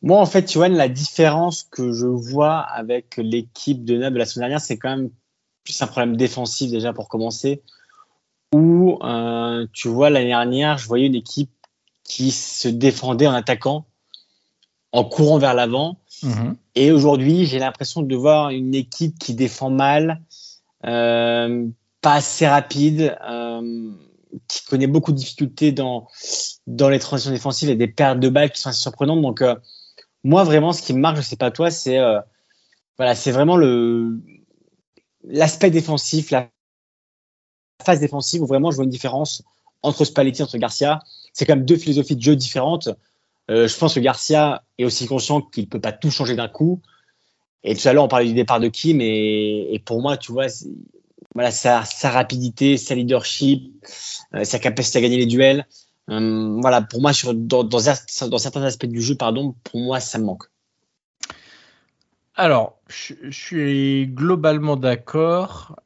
Moi, 0.00 0.20
en 0.20 0.26
fait, 0.26 0.44
tu 0.44 0.58
vois, 0.58 0.68
la 0.68 0.88
différence 0.88 1.64
que 1.64 1.92
je 1.92 2.06
vois 2.06 2.58
avec 2.58 3.16
l'équipe 3.16 3.84
de 3.84 3.96
Naples 3.96 4.18
la 4.18 4.26
semaine 4.26 4.42
dernière, 4.42 4.60
c'est 4.60 4.78
quand 4.78 4.90
même 4.96 5.10
plus 5.64 5.82
un 5.82 5.86
problème 5.86 6.16
défensif 6.16 6.70
déjà 6.70 6.92
pour 6.92 7.08
commencer. 7.08 7.62
Où, 8.54 8.98
euh, 9.02 9.66
tu 9.72 9.88
vois, 9.88 10.10
l'année 10.10 10.28
dernière, 10.28 10.78
je 10.78 10.86
voyais 10.86 11.06
une 11.06 11.14
équipe 11.14 11.50
qui 12.04 12.30
se 12.30 12.68
défendait 12.68 13.26
en 13.26 13.34
attaquant, 13.34 13.86
en 14.92 15.04
courant 15.04 15.38
vers 15.38 15.54
l'avant. 15.54 16.00
Mm-hmm. 16.22 16.54
Et 16.74 16.92
aujourd'hui, 16.92 17.44
j'ai 17.44 17.58
l'impression 17.58 18.02
de 18.02 18.16
voir 18.16 18.50
une 18.50 18.74
équipe 18.74 19.18
qui 19.18 19.34
défend 19.34 19.70
mal, 19.70 20.22
euh, 20.86 21.66
pas 22.00 22.14
assez 22.14 22.46
rapide, 22.46 23.16
euh, 23.28 23.90
qui 24.46 24.64
connaît 24.64 24.86
beaucoup 24.86 25.12
de 25.12 25.16
difficultés 25.16 25.72
dans, 25.72 26.08
dans 26.66 26.88
les 26.88 26.98
transitions 26.98 27.32
défensives 27.32 27.68
et 27.68 27.76
des 27.76 27.88
pertes 27.88 28.20
de 28.20 28.28
balles 28.28 28.50
qui 28.50 28.60
sont 28.60 28.70
assez 28.70 28.80
surprenantes. 28.80 29.22
Donc, 29.22 29.42
euh, 29.42 29.54
moi, 30.24 30.44
vraiment, 30.44 30.72
ce 30.72 30.82
qui 30.82 30.94
me 30.94 31.00
marque, 31.00 31.16
je 31.16 31.22
sais 31.22 31.36
pas 31.36 31.50
toi, 31.50 31.70
c'est 31.70 31.98
euh, 31.98 32.20
voilà, 32.96 33.14
c'est 33.14 33.30
vraiment 33.30 33.56
le 33.56 34.20
l'aspect 35.24 35.70
défensif, 35.70 36.30
la 36.30 36.48
phase 37.84 38.00
défensive 38.00 38.42
où 38.42 38.46
vraiment 38.46 38.70
je 38.70 38.76
vois 38.76 38.84
une 38.84 38.90
différence 38.90 39.42
entre 39.82 40.04
Spalletti 40.04 40.40
et 40.40 40.44
entre 40.44 40.58
Garcia. 40.58 41.00
C'est 41.32 41.46
quand 41.46 41.56
même 41.56 41.64
deux 41.64 41.76
philosophies 41.76 42.16
de 42.16 42.22
jeu 42.22 42.36
différentes. 42.36 42.88
Euh, 43.50 43.66
je 43.68 43.76
pense 43.78 43.94
que 43.94 44.00
Garcia 44.00 44.62
est 44.78 44.84
aussi 44.84 45.06
conscient 45.06 45.40
qu'il 45.40 45.68
peut 45.68 45.80
pas 45.80 45.92
tout 45.92 46.10
changer 46.10 46.34
d'un 46.34 46.48
coup. 46.48 46.80
Et 47.64 47.74
tout 47.74 47.88
à 47.88 47.92
l'heure, 47.92 48.04
on 48.04 48.08
parlait 48.08 48.26
du 48.26 48.34
départ 48.34 48.60
de 48.60 48.68
Kim, 48.68 49.00
et, 49.00 49.82
pour 49.84 50.00
moi, 50.00 50.16
tu 50.16 50.32
vois, 50.32 50.46
voilà, 51.34 51.50
sa, 51.50 51.82
rapidité, 52.04 52.76
sa 52.76 52.94
leadership, 52.94 53.72
euh, 54.34 54.44
sa 54.44 54.58
capacité 54.58 54.98
à 54.98 55.02
gagner 55.02 55.16
les 55.16 55.26
duels. 55.26 55.66
Euh, 56.08 56.58
voilà, 56.60 56.82
pour 56.82 57.00
moi, 57.00 57.12
sur, 57.12 57.34
dans, 57.34 57.68
certains 57.80 58.62
aspects 58.62 58.86
du 58.86 59.02
jeu, 59.02 59.16
pardon, 59.16 59.54
pour 59.64 59.80
moi, 59.80 59.98
ça 60.00 60.18
me 60.18 60.24
manque. 60.24 60.44
Alors, 62.36 62.78
je, 62.88 63.14
suis 63.30 64.06
globalement 64.06 64.76
d'accord. 64.76 65.76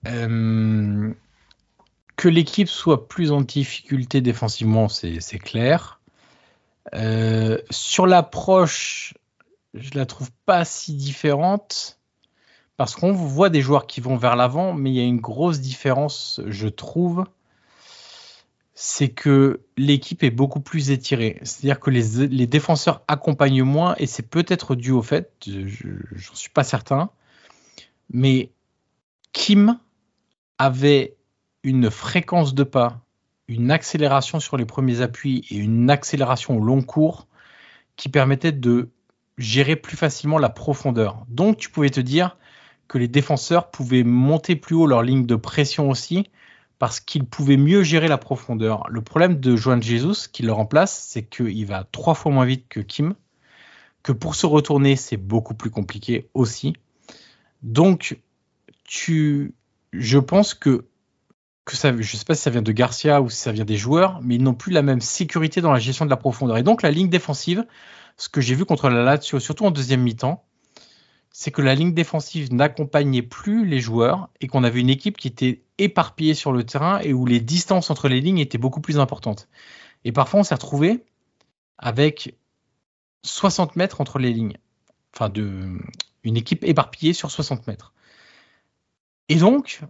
Que 2.22 2.28
l'équipe 2.28 2.68
soit 2.68 3.08
plus 3.08 3.32
en 3.32 3.40
difficulté 3.40 4.20
défensivement, 4.20 4.88
c'est 4.88 5.38
clair. 5.40 6.00
Euh, 6.94 7.58
sur 7.68 8.06
l'approche, 8.06 9.14
je 9.74 9.90
la 9.94 10.06
trouve 10.06 10.30
pas 10.46 10.64
si 10.64 10.94
différente. 10.94 11.98
Parce 12.76 12.94
qu'on 12.94 13.11
voit 13.11 13.50
des 13.50 13.61
joueurs 13.61 13.88
qui 13.88 14.00
vont 14.00 14.14
vers 14.14 14.37
l'avant, 14.37 14.72
mais 14.72 14.90
il 14.90 14.94
y 14.94 15.00
a 15.00 15.04
une 15.04 15.20
grosse 15.20 15.58
différence, 15.58 16.40
je 16.46 16.68
trouve. 16.68 17.24
C'est 18.72 19.08
que 19.08 19.61
l'équipe 19.76 20.22
est 20.22 20.30
beaucoup 20.30 20.61
plus 20.61 20.92
étirée. 20.92 21.40
C'est-à-dire 21.42 21.80
que 21.80 21.90
les, 21.90 22.28
les, 22.28 22.46
défenseurs 22.46 23.02
accompagnent 23.08 23.64
moins, 23.64 23.96
et 23.98 24.06
c'est 24.06 24.28
peut-être 24.28 24.76
dû 24.76 24.92
au 24.92 25.02
fait, 25.02 25.32
je 25.44 25.88
n'en 25.88 26.35
suis 26.35 26.50
pas 26.50 26.62
certain, 26.62 27.11
mais 28.11 28.52
Kim 29.32 29.76
avait 30.58 31.16
une 31.62 31.90
fréquence 31.90 32.55
de 32.55 32.64
pas, 32.64 33.01
une 33.48 33.70
accélération 33.70 34.40
sur 34.40 34.57
les 34.57 34.64
premiers 34.64 35.01
appuis 35.01 35.44
et 35.51 35.57
une 35.57 35.90
accélération 35.90 36.57
au 36.57 36.61
long 36.61 36.83
cours 36.83 37.27
qui 37.96 38.09
permettait 38.09 38.53
de 38.53 38.90
gérer 39.38 39.77
plus 39.77 39.96
facilement 39.96 40.38
la 40.38 40.48
profondeur. 40.48 41.25
Donc 41.29 41.57
tu 41.57 41.70
pouvais 41.70 41.90
te 41.90 42.01
dire, 42.01 42.37
que 42.92 42.98
les 42.98 43.09
défenseurs 43.09 43.70
pouvaient 43.70 44.05
monter 44.05 44.55
plus 44.55 44.77
haut 44.77 44.87
leur 44.87 45.03
ligne 45.03 45.25
de 45.25 45.35
pression 45.35 45.88
aussi, 45.88 46.29
parce 46.79 47.01
qu'ils 47.01 47.25
pouvaient 47.25 47.57
mieux 47.57 47.83
gérer 47.83 48.07
la 48.07 48.18
profondeur. 48.18 48.87
Le 48.90 49.01
problème 49.01 49.40
de 49.40 49.57
Joan 49.57 49.83
Jesus, 49.83 50.29
qui 50.31 50.42
le 50.42 50.53
remplace, 50.53 51.07
c'est 51.09 51.22
qu'il 51.22 51.64
va 51.64 51.85
trois 51.90 52.12
fois 52.12 52.31
moins 52.31 52.44
vite 52.44 52.66
que 52.68 52.81
Kim, 52.81 53.14
que 54.03 54.12
pour 54.12 54.35
se 54.35 54.44
retourner, 54.44 54.96
c'est 54.96 55.16
beaucoup 55.16 55.55
plus 55.55 55.70
compliqué 55.70 56.29
aussi. 56.35 56.75
Donc, 57.62 58.18
tu, 58.85 59.55
je 59.94 60.18
pense 60.18 60.53
que, 60.53 60.85
que 61.64 61.77
ça, 61.77 61.92
je 61.96 62.16
sais 62.16 62.25
pas 62.25 62.35
si 62.35 62.42
ça 62.42 62.51
vient 62.51 62.62
de 62.62 62.72
Garcia 62.72 63.22
ou 63.22 63.31
si 63.31 63.37
ça 63.37 63.53
vient 63.53 63.64
des 63.64 63.77
joueurs, 63.77 64.20
mais 64.22 64.35
ils 64.35 64.42
n'ont 64.42 64.55
plus 64.55 64.72
la 64.72 64.83
même 64.83 65.01
sécurité 65.01 65.61
dans 65.61 65.72
la 65.72 65.79
gestion 65.79 66.05
de 66.05 66.11
la 66.11 66.16
profondeur. 66.16 66.57
Et 66.57 66.62
donc, 66.62 66.83
la 66.83 66.90
ligne 66.90 67.09
défensive, 67.09 67.64
ce 68.16 68.29
que 68.29 68.40
j'ai 68.40 68.55
vu 68.55 68.64
contre 68.64 68.88
la 68.88 69.03
Lazio, 69.03 69.38
surtout 69.38 69.64
en 69.64 69.70
deuxième 69.70 70.03
mi-temps, 70.03 70.44
c'est 71.31 71.51
que 71.51 71.62
la 71.62 71.75
ligne 71.75 71.94
défensive 71.94 72.53
n'accompagnait 72.53 73.22
plus 73.22 73.64
les 73.64 73.81
joueurs 73.81 74.29
et 74.40 74.48
qu'on 74.48 74.64
avait 74.64 74.81
une 74.81 74.90
équipe 74.90 75.16
qui 75.16 75.29
était 75.29 75.62
éparpillée 75.79 76.35
sur 76.35 76.53
le 76.53 76.64
terrain 76.64 76.98
et 77.01 77.12
où 77.12 77.25
les 77.25 77.40
distances 77.40 77.90
entre 77.90 78.09
les 78.09 78.20
lignes 78.20 78.38
étaient 78.38 78.59
beaucoup 78.59 78.81
plus 78.81 78.98
importantes. 78.98 79.48
Et 80.05 80.12
parfois, 80.12 80.40
on 80.40 80.42
s'est 80.44 80.55
retrouvé 80.55 81.05
avec 81.79 82.37
60 83.22 83.77
mètres 83.77 84.01
entre 84.01 84.18
les 84.18 84.33
lignes. 84.33 84.59
Enfin, 85.14 85.29
de, 85.29 85.79
une 86.25 86.37
équipe 86.37 86.64
éparpillée 86.64 87.12
sur 87.12 87.31
60 87.31 87.66
mètres. 87.66 87.92
Et 89.29 89.37
donc, 89.37 89.81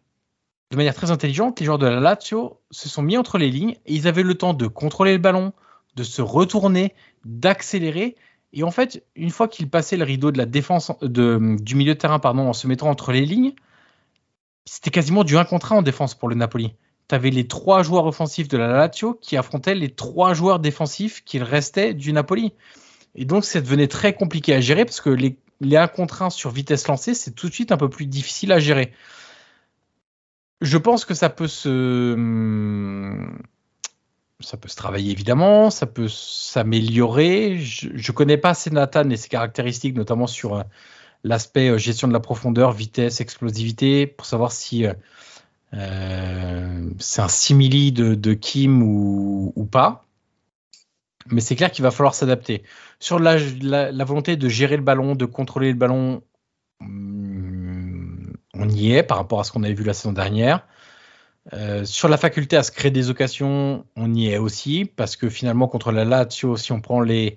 de 0.73 0.77
manière 0.77 0.95
très 0.95 1.11
intelligente, 1.11 1.61
les 1.61 1.67
joueurs 1.67 1.79
de 1.79 1.87
la 1.87 2.01
Lazio 2.01 2.61
se 2.71 2.89
sont 2.89 3.03
mis 3.03 3.17
entre 3.17 3.39
les 3.39 3.51
lignes 3.51 3.77
et 3.87 3.95
ils 3.95 4.09
avaient 4.09 4.23
le 4.23 4.35
temps 4.35 4.55
de 4.55 4.67
contrôler 4.67 5.13
le 5.13 5.19
ballon, 5.19 5.53
de 5.97 6.03
se 6.03 6.23
retourner, 6.23 6.95
d'accélérer 7.25 8.17
et 8.53 8.63
en 8.65 8.71
fait, 8.71 9.05
une 9.17 9.31
fois 9.31 9.49
qu'il 9.49 9.69
passait 9.69 9.97
le 9.97 10.05
rideau 10.05 10.31
de 10.31 10.39
la 10.39 10.47
défense 10.47 10.93
du 11.01 11.75
milieu 11.75 11.95
de 11.95 11.99
terrain, 11.99 12.19
pardon, 12.19 12.49
en 12.49 12.53
se 12.53 12.67
mettant 12.67 12.89
entre 12.89 13.13
les 13.13 13.25
lignes, 13.25 13.55
c'était 14.65 14.91
quasiment 14.91 15.25
du 15.25 15.37
1 15.37 15.45
contre 15.45 15.73
1 15.73 15.77
en 15.77 15.83
défense 15.83 16.15
pour 16.15 16.29
le 16.29 16.35
Napoli. 16.35 16.75
Tu 17.09 17.15
avais 17.15 17.31
les 17.31 17.49
trois 17.49 17.83
joueurs 17.83 18.07
offensifs 18.07 18.49
de 18.49 18.59
la 18.59 18.69
Lazio 18.69 19.19
qui 19.21 19.37
affrontaient 19.37 19.75
les 19.75 19.91
trois 19.91 20.35
joueurs 20.35 20.59
défensifs 20.59 21.25
qu'il 21.25 21.43
restait 21.43 21.95
du 21.95 22.13
Napoli. 22.13 22.53
Et 23.15 23.25
donc, 23.25 23.45
ça 23.45 23.61
devenait 23.61 23.89
très 23.89 24.15
compliqué 24.15 24.55
à 24.55 24.61
gérer 24.61 24.85
parce 24.85 25.01
que 25.01 25.11
les, 25.11 25.39
les 25.61 25.77
1 25.77 25.89
contre 25.89 26.23
1 26.23 26.31
sur 26.31 26.51
vitesse 26.51 26.87
lancée, 26.89 27.15
c'est 27.15 27.33
tout 27.33 27.49
de 27.49 27.55
suite 27.55 27.73
un 27.73 27.79
peu 27.79 27.89
plus 27.89 28.07
difficile 28.07 28.53
à 28.53 28.59
gérer. 28.59 28.93
Je 30.63 30.79
pense 30.79 31.05
que 31.05 31.15
ça 31.15 31.29
peut 31.29 31.49
se 31.49 32.15
ça 34.41 34.57
peut 34.57 34.69
se 34.69 34.77
travailler 34.77 35.13
évidemment, 35.13 35.71
ça 35.71 35.87
peut 35.87 36.09
s'améliorer. 36.09 37.59
Je 37.59 37.89
ne 37.89 38.15
connais 38.15 38.37
pas 38.37 38.51
assez 38.51 38.71
Nathan 38.71 39.09
et 39.11 39.17
ses 39.17 39.29
caractéristiques, 39.29 39.97
notamment 39.97 40.27
sur 40.27 40.57
euh, 40.57 40.63
l'aspect 41.25 41.69
euh, 41.69 41.79
gestion 41.79 42.09
de 42.09 42.13
la 42.13 42.21
profondeur, 42.21 42.73
vitesse, 42.73 43.21
explosivité, 43.21 44.07
pour 44.07 44.27
savoir 44.27 44.53
si 44.53 44.87
euh, 44.87 46.91
c'est 46.99 47.23
un 47.23 47.29
simili 47.29 47.93
de, 47.93 48.35
Kim 48.35 48.83
ou, 48.83 49.69
pas. 49.71 50.07
Mais 51.29 51.41
c'est 51.41 51.57
clair 51.57 51.71
qu'il 51.71 51.85
va 51.85 51.91
falloir 51.91 52.15
s'adapter. 52.15 52.63
Sur 52.99 53.19
la, 53.19 53.37
volonté 54.05 54.37
de 54.37 54.49
gérer 54.49 54.77
le 54.77 54.83
ballon, 54.83 55.15
de 55.15 55.25
contrôler 55.25 55.71
le 55.71 55.79
ballon, 55.79 56.23
hmm, 56.81 57.32
on 58.63 58.69
y 58.69 58.93
est 58.93 59.03
par 59.03 59.19
rapport 59.19 59.41
à 59.41 59.45
ce 59.45 59.53
qu'on 59.53 59.63
avait 59.63 59.75
vu 59.75 59.85
la 59.85 59.95
saison 59.95 60.13
dernière. 60.13 60.67
Euh, 61.53 61.85
sur 61.85 62.09
la 62.09 62.17
faculté 62.17 62.57
à 62.57 62.63
se 62.63 62.71
créer 62.71 62.93
des 62.93 63.11
occasions, 63.11 63.85
on 63.97 64.15
y 64.15 64.29
est 64.29 64.39
aussi, 64.39 64.85
parce 64.85 65.17
que 65.17 65.29
finalement, 65.29 65.67
contre 65.67 65.91
la 65.91 66.05
Lazio, 66.05 66.57
si 66.57 66.71
on 66.71 66.81
prend 66.81 67.01
les, 67.01 67.37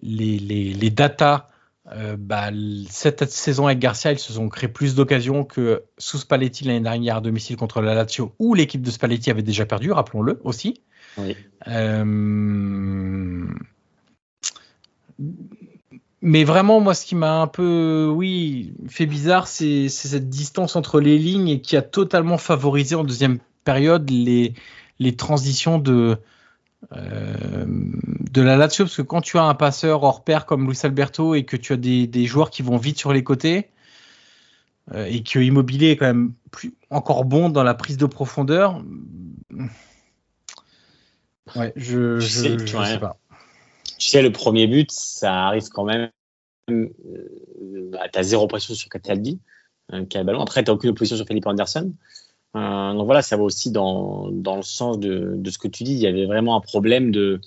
les, 0.00 0.38
les, 0.38 0.90
datas, 0.90 1.48
euh, 1.92 2.16
bah, 2.18 2.48
cette 2.88 3.30
saison 3.30 3.66
avec 3.66 3.78
Garcia, 3.78 4.12
ils 4.12 4.18
se 4.18 4.32
sont 4.32 4.48
créés 4.48 4.70
plus 4.70 4.94
d'occasions 4.94 5.44
que 5.44 5.82
sous 5.98 6.16
Spalletti 6.16 6.64
l'année 6.64 6.80
dernière 6.80 7.16
à 7.16 7.20
domicile 7.20 7.56
contre 7.56 7.82
la 7.82 7.94
Lazio, 7.94 8.34
où 8.38 8.54
l'équipe 8.54 8.80
de 8.80 8.90
Spalletti 8.90 9.30
avait 9.30 9.42
déjà 9.42 9.66
perdu, 9.66 9.92
rappelons-le 9.92 10.40
aussi. 10.42 10.80
Euh, 11.68 13.46
mais 16.26 16.42
vraiment, 16.44 16.80
moi, 16.80 16.94
ce 16.94 17.04
qui 17.04 17.14
m'a 17.16 17.42
un 17.42 17.46
peu, 17.46 18.10
oui, 18.10 18.72
fait 18.88 19.04
bizarre, 19.04 19.46
c'est 19.46 19.90
cette 19.90 20.30
distance 20.30 20.74
entre 20.74 20.98
les 20.98 21.18
lignes 21.18 21.48
et 21.48 21.60
qui 21.60 21.76
a 21.76 21.82
totalement 21.82 22.38
favorisé 22.38 22.94
en 22.94 23.04
deuxième 23.04 23.40
période 23.64 24.08
les, 24.08 24.54
les 24.98 25.16
transitions 25.16 25.78
de, 25.78 26.16
euh, 26.96 27.66
de 27.66 28.40
la 28.40 28.56
Lazio. 28.56 28.86
Parce 28.86 28.96
que 28.96 29.02
quand 29.02 29.20
tu 29.20 29.36
as 29.36 29.42
un 29.42 29.54
passeur 29.54 30.02
hors 30.02 30.24
pair 30.24 30.46
comme 30.46 30.66
Luis 30.66 30.78
Alberto 30.82 31.34
et 31.34 31.44
que 31.44 31.58
tu 31.58 31.74
as 31.74 31.76
des, 31.76 32.06
des 32.06 32.24
joueurs 32.24 32.48
qui 32.48 32.62
vont 32.62 32.78
vite 32.78 32.98
sur 32.98 33.12
les 33.12 33.22
côtés, 33.22 33.68
euh, 34.94 35.04
et 35.04 35.22
que 35.22 35.38
Immobilier 35.38 35.90
est 35.90 35.96
quand 35.98 36.06
même 36.06 36.32
plus, 36.50 36.72
encore 36.88 37.26
bon 37.26 37.50
dans 37.50 37.64
la 37.64 37.74
prise 37.74 37.98
de 37.98 38.06
profondeur, 38.06 38.82
ouais, 41.54 41.74
je, 41.76 42.18
je, 42.18 42.26
sais 42.26 42.98
pas 42.98 43.18
tu 43.98 44.08
sais, 44.08 44.22
le 44.22 44.32
premier 44.32 44.66
but, 44.66 44.90
ça 44.90 45.46
arrive 45.46 45.68
quand 45.68 45.84
même. 45.84 46.10
Bah, 46.68 48.08
tu 48.12 48.18
as 48.18 48.22
zéro 48.22 48.46
pression 48.46 48.74
sur 48.74 48.88
Cataldi, 48.88 49.40
euh, 49.92 50.04
qui 50.06 50.16
a 50.16 50.20
le 50.20 50.26
ballon. 50.26 50.40
Après, 50.40 50.64
tu 50.64 50.70
n'as 50.70 50.74
aucune 50.74 50.90
opposition 50.90 51.16
sur 51.16 51.26
Philippe 51.26 51.46
Anderson. 51.46 51.92
Euh, 52.56 52.92
donc 52.92 53.04
voilà, 53.06 53.22
ça 53.22 53.36
va 53.36 53.42
aussi 53.42 53.70
dans, 53.70 54.30
dans 54.30 54.56
le 54.56 54.62
sens 54.62 54.98
de, 54.98 55.34
de, 55.36 55.50
ce 55.50 55.58
que 55.58 55.68
tu 55.68 55.84
dis. 55.84 55.92
Il 55.92 55.98
y 55.98 56.06
avait 56.06 56.26
vraiment 56.26 56.56
un 56.56 56.60
problème 56.60 57.10
de, 57.10 57.40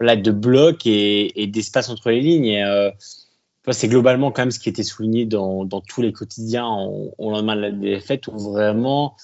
de 0.00 0.30
bloc 0.30 0.86
et, 0.86 1.46
d'espace 1.46 1.88
entre 1.88 2.10
les 2.10 2.20
lignes. 2.20 2.56
Euh, 2.56 2.90
c'est 3.70 3.88
globalement 3.88 4.32
quand 4.32 4.42
même 4.42 4.50
ce 4.50 4.58
qui 4.58 4.68
était 4.68 4.82
souligné 4.82 5.26
dans, 5.26 5.64
dans 5.64 5.80
tous 5.80 6.02
les 6.02 6.12
quotidiens 6.12 6.68
au, 6.68 7.30
lendemain 7.30 7.54
de 7.54 7.60
la 7.60 7.70
défaite, 7.70 8.26
où 8.26 8.36
vraiment, 8.36 9.14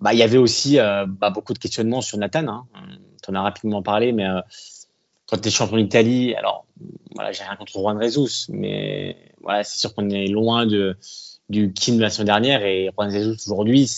bah, 0.00 0.12
il 0.12 0.18
y 0.18 0.22
avait 0.22 0.38
aussi 0.38 0.76
bah, 0.76 1.30
beaucoup 1.30 1.52
de 1.52 1.58
questionnements 1.58 2.00
sur 2.00 2.18
Nathan. 2.18 2.48
Hein. 2.48 2.66
Tu 3.22 3.30
en 3.30 3.34
as 3.34 3.42
rapidement 3.42 3.82
parlé, 3.82 4.12
mais 4.12 4.26
quand 5.28 5.38
tu 5.38 5.48
es 5.48 5.50
champion 5.50 5.76
d'Italie, 5.76 6.34
alors 6.34 6.66
voilà, 7.14 7.32
j'ai 7.32 7.42
rien 7.42 7.56
contre 7.56 7.72
Juan 7.72 8.00
Jesus, 8.00 8.46
mais 8.48 9.16
voilà, 9.42 9.64
c'est 9.64 9.78
sûr 9.78 9.94
qu'on 9.94 10.08
est 10.10 10.28
loin 10.28 10.66
de, 10.66 10.96
du 11.48 11.72
Kim 11.72 11.96
de 11.96 12.02
la 12.02 12.10
semaine 12.10 12.26
dernière 12.26 12.64
et 12.64 12.90
Juan 12.96 13.10
Jesus 13.10 13.36
aujourd'hui, 13.46 13.90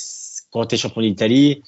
quand 0.50 0.66
tu 0.66 0.74
es 0.74 0.78
champion 0.78 1.02
d'Italie, 1.02 1.62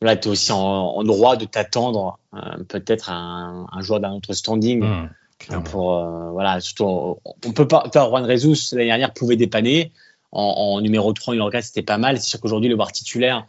voilà, 0.00 0.16
tu 0.16 0.28
es 0.28 0.30
aussi 0.30 0.52
en, 0.52 1.02
droit 1.04 1.36
de 1.36 1.46
t'attendre 1.46 2.18
euh, 2.34 2.64
peut-être 2.68 3.10
à 3.10 3.14
un, 3.14 3.66
un, 3.72 3.80
joueur 3.80 4.00
d'un 4.00 4.12
autre 4.12 4.34
standing. 4.34 4.84
Mmh, 4.84 5.62
pour, 5.64 5.96
euh, 5.96 6.30
voilà, 6.30 6.60
surtout, 6.60 7.18
on, 7.24 7.52
peut 7.52 7.68
pas. 7.68 7.88
Juan 7.94 8.26
Jesus 8.26 8.72
l'année 8.74 8.86
dernière 8.86 9.12
pouvait 9.12 9.36
dépanner. 9.36 9.92
En, 10.32 10.42
en, 10.42 10.80
numéro 10.82 11.12
3, 11.12 11.34
numéro 11.34 11.50
4, 11.50 11.64
c'était 11.64 11.82
pas 11.82 11.96
mal. 11.96 12.18
C'est 12.18 12.28
sûr 12.28 12.40
qu'aujourd'hui, 12.40 12.68
le 12.68 12.74
voir 12.74 12.92
titulaire 12.92 13.46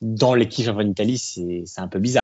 dans 0.00 0.34
l'équipe 0.34 0.64
champion 0.64 0.84
d'Italie, 0.84 1.18
c'est 1.18 1.64
un 1.76 1.86
peu 1.86 2.00
bizarre. 2.00 2.23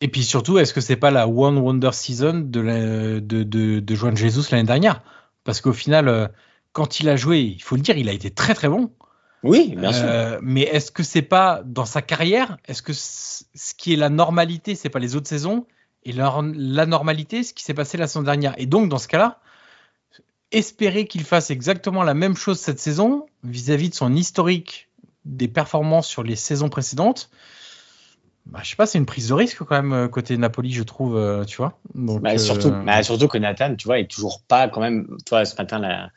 Et 0.00 0.08
puis 0.08 0.24
surtout, 0.24 0.58
est-ce 0.58 0.72
que 0.72 0.80
c'est 0.80 0.96
pas 0.96 1.10
la 1.10 1.28
One 1.28 1.58
Wonder 1.58 1.90
Season 1.92 2.40
de, 2.44 2.60
la, 2.60 3.20
de, 3.20 3.42
de, 3.42 3.80
de 3.80 3.94
Juan 3.94 4.16
Jesus 4.16 4.50
l'année 4.50 4.64
dernière? 4.64 5.02
Parce 5.44 5.60
qu'au 5.60 5.72
final, 5.72 6.08
euh, 6.08 6.28
quand 6.72 7.00
il 7.00 7.08
a 7.08 7.16
joué, 7.16 7.40
il 7.40 7.62
faut 7.62 7.76
le 7.76 7.82
dire, 7.82 7.96
il 7.96 8.08
a 8.08 8.12
été 8.12 8.30
très 8.30 8.54
très 8.54 8.68
bon. 8.68 8.90
Oui, 9.42 9.74
bien 9.76 9.92
sûr. 9.92 10.04
Euh, 10.06 10.38
mais 10.42 10.62
est-ce 10.62 10.90
que 10.90 11.02
c'est 11.02 11.22
pas 11.22 11.62
dans 11.64 11.84
sa 11.84 12.02
carrière 12.02 12.58
Est-ce 12.66 12.82
que 12.82 12.92
ce 12.92 13.44
qui 13.76 13.92
est 13.92 13.96
la 13.96 14.10
normalité, 14.10 14.74
c'est 14.74 14.88
pas 14.88 14.98
les 14.98 15.16
autres 15.16 15.28
saisons 15.28 15.66
Et 16.04 16.12
la, 16.12 16.42
la 16.54 16.86
normalité, 16.86 17.42
ce 17.42 17.54
qui 17.54 17.62
s'est 17.62 17.74
passé 17.74 17.96
la 17.98 18.06
saison 18.08 18.22
dernière? 18.22 18.54
Et 18.58 18.66
donc, 18.66 18.88
dans 18.88 18.98
ce 18.98 19.08
cas-là, 19.08 19.40
espérer 20.50 21.06
qu'il 21.06 21.24
fasse 21.24 21.50
exactement 21.50 22.02
la 22.02 22.14
même 22.14 22.36
chose 22.36 22.58
cette 22.58 22.80
saison 22.80 23.26
vis-à-vis 23.44 23.86
-vis 23.86 23.90
de 23.90 23.94
son 23.94 24.14
historique 24.14 24.88
des 25.24 25.48
performances 25.48 26.08
sur 26.08 26.22
les 26.22 26.36
saisons 26.36 26.68
précédentes, 26.68 27.30
bah, 28.48 28.60
je 28.62 28.70
sais 28.70 28.76
pas, 28.76 28.86
c'est 28.86 28.98
une 28.98 29.06
prise 29.06 29.28
de 29.28 29.34
risque 29.34 29.62
quand 29.62 29.74
même 29.74 29.92
euh, 29.92 30.08
côté 30.08 30.36
Napoli, 30.38 30.72
je 30.72 30.82
trouve, 30.82 31.16
euh, 31.16 31.44
tu 31.44 31.58
vois. 31.58 31.78
Donc, 31.94 32.22
bah, 32.22 32.38
surtout, 32.38 32.68
euh, 32.68 32.82
bah, 32.82 33.02
surtout 33.02 33.28
que 33.28 33.36
Nathan, 33.36 33.74
tu 33.76 33.86
vois, 33.86 33.98
est 33.98 34.10
toujours 34.10 34.40
pas 34.40 34.68
quand 34.68 34.80
même. 34.80 35.18
Toi, 35.26 35.44
ce 35.44 35.54
matin, 35.56 35.78
la, 35.78 36.10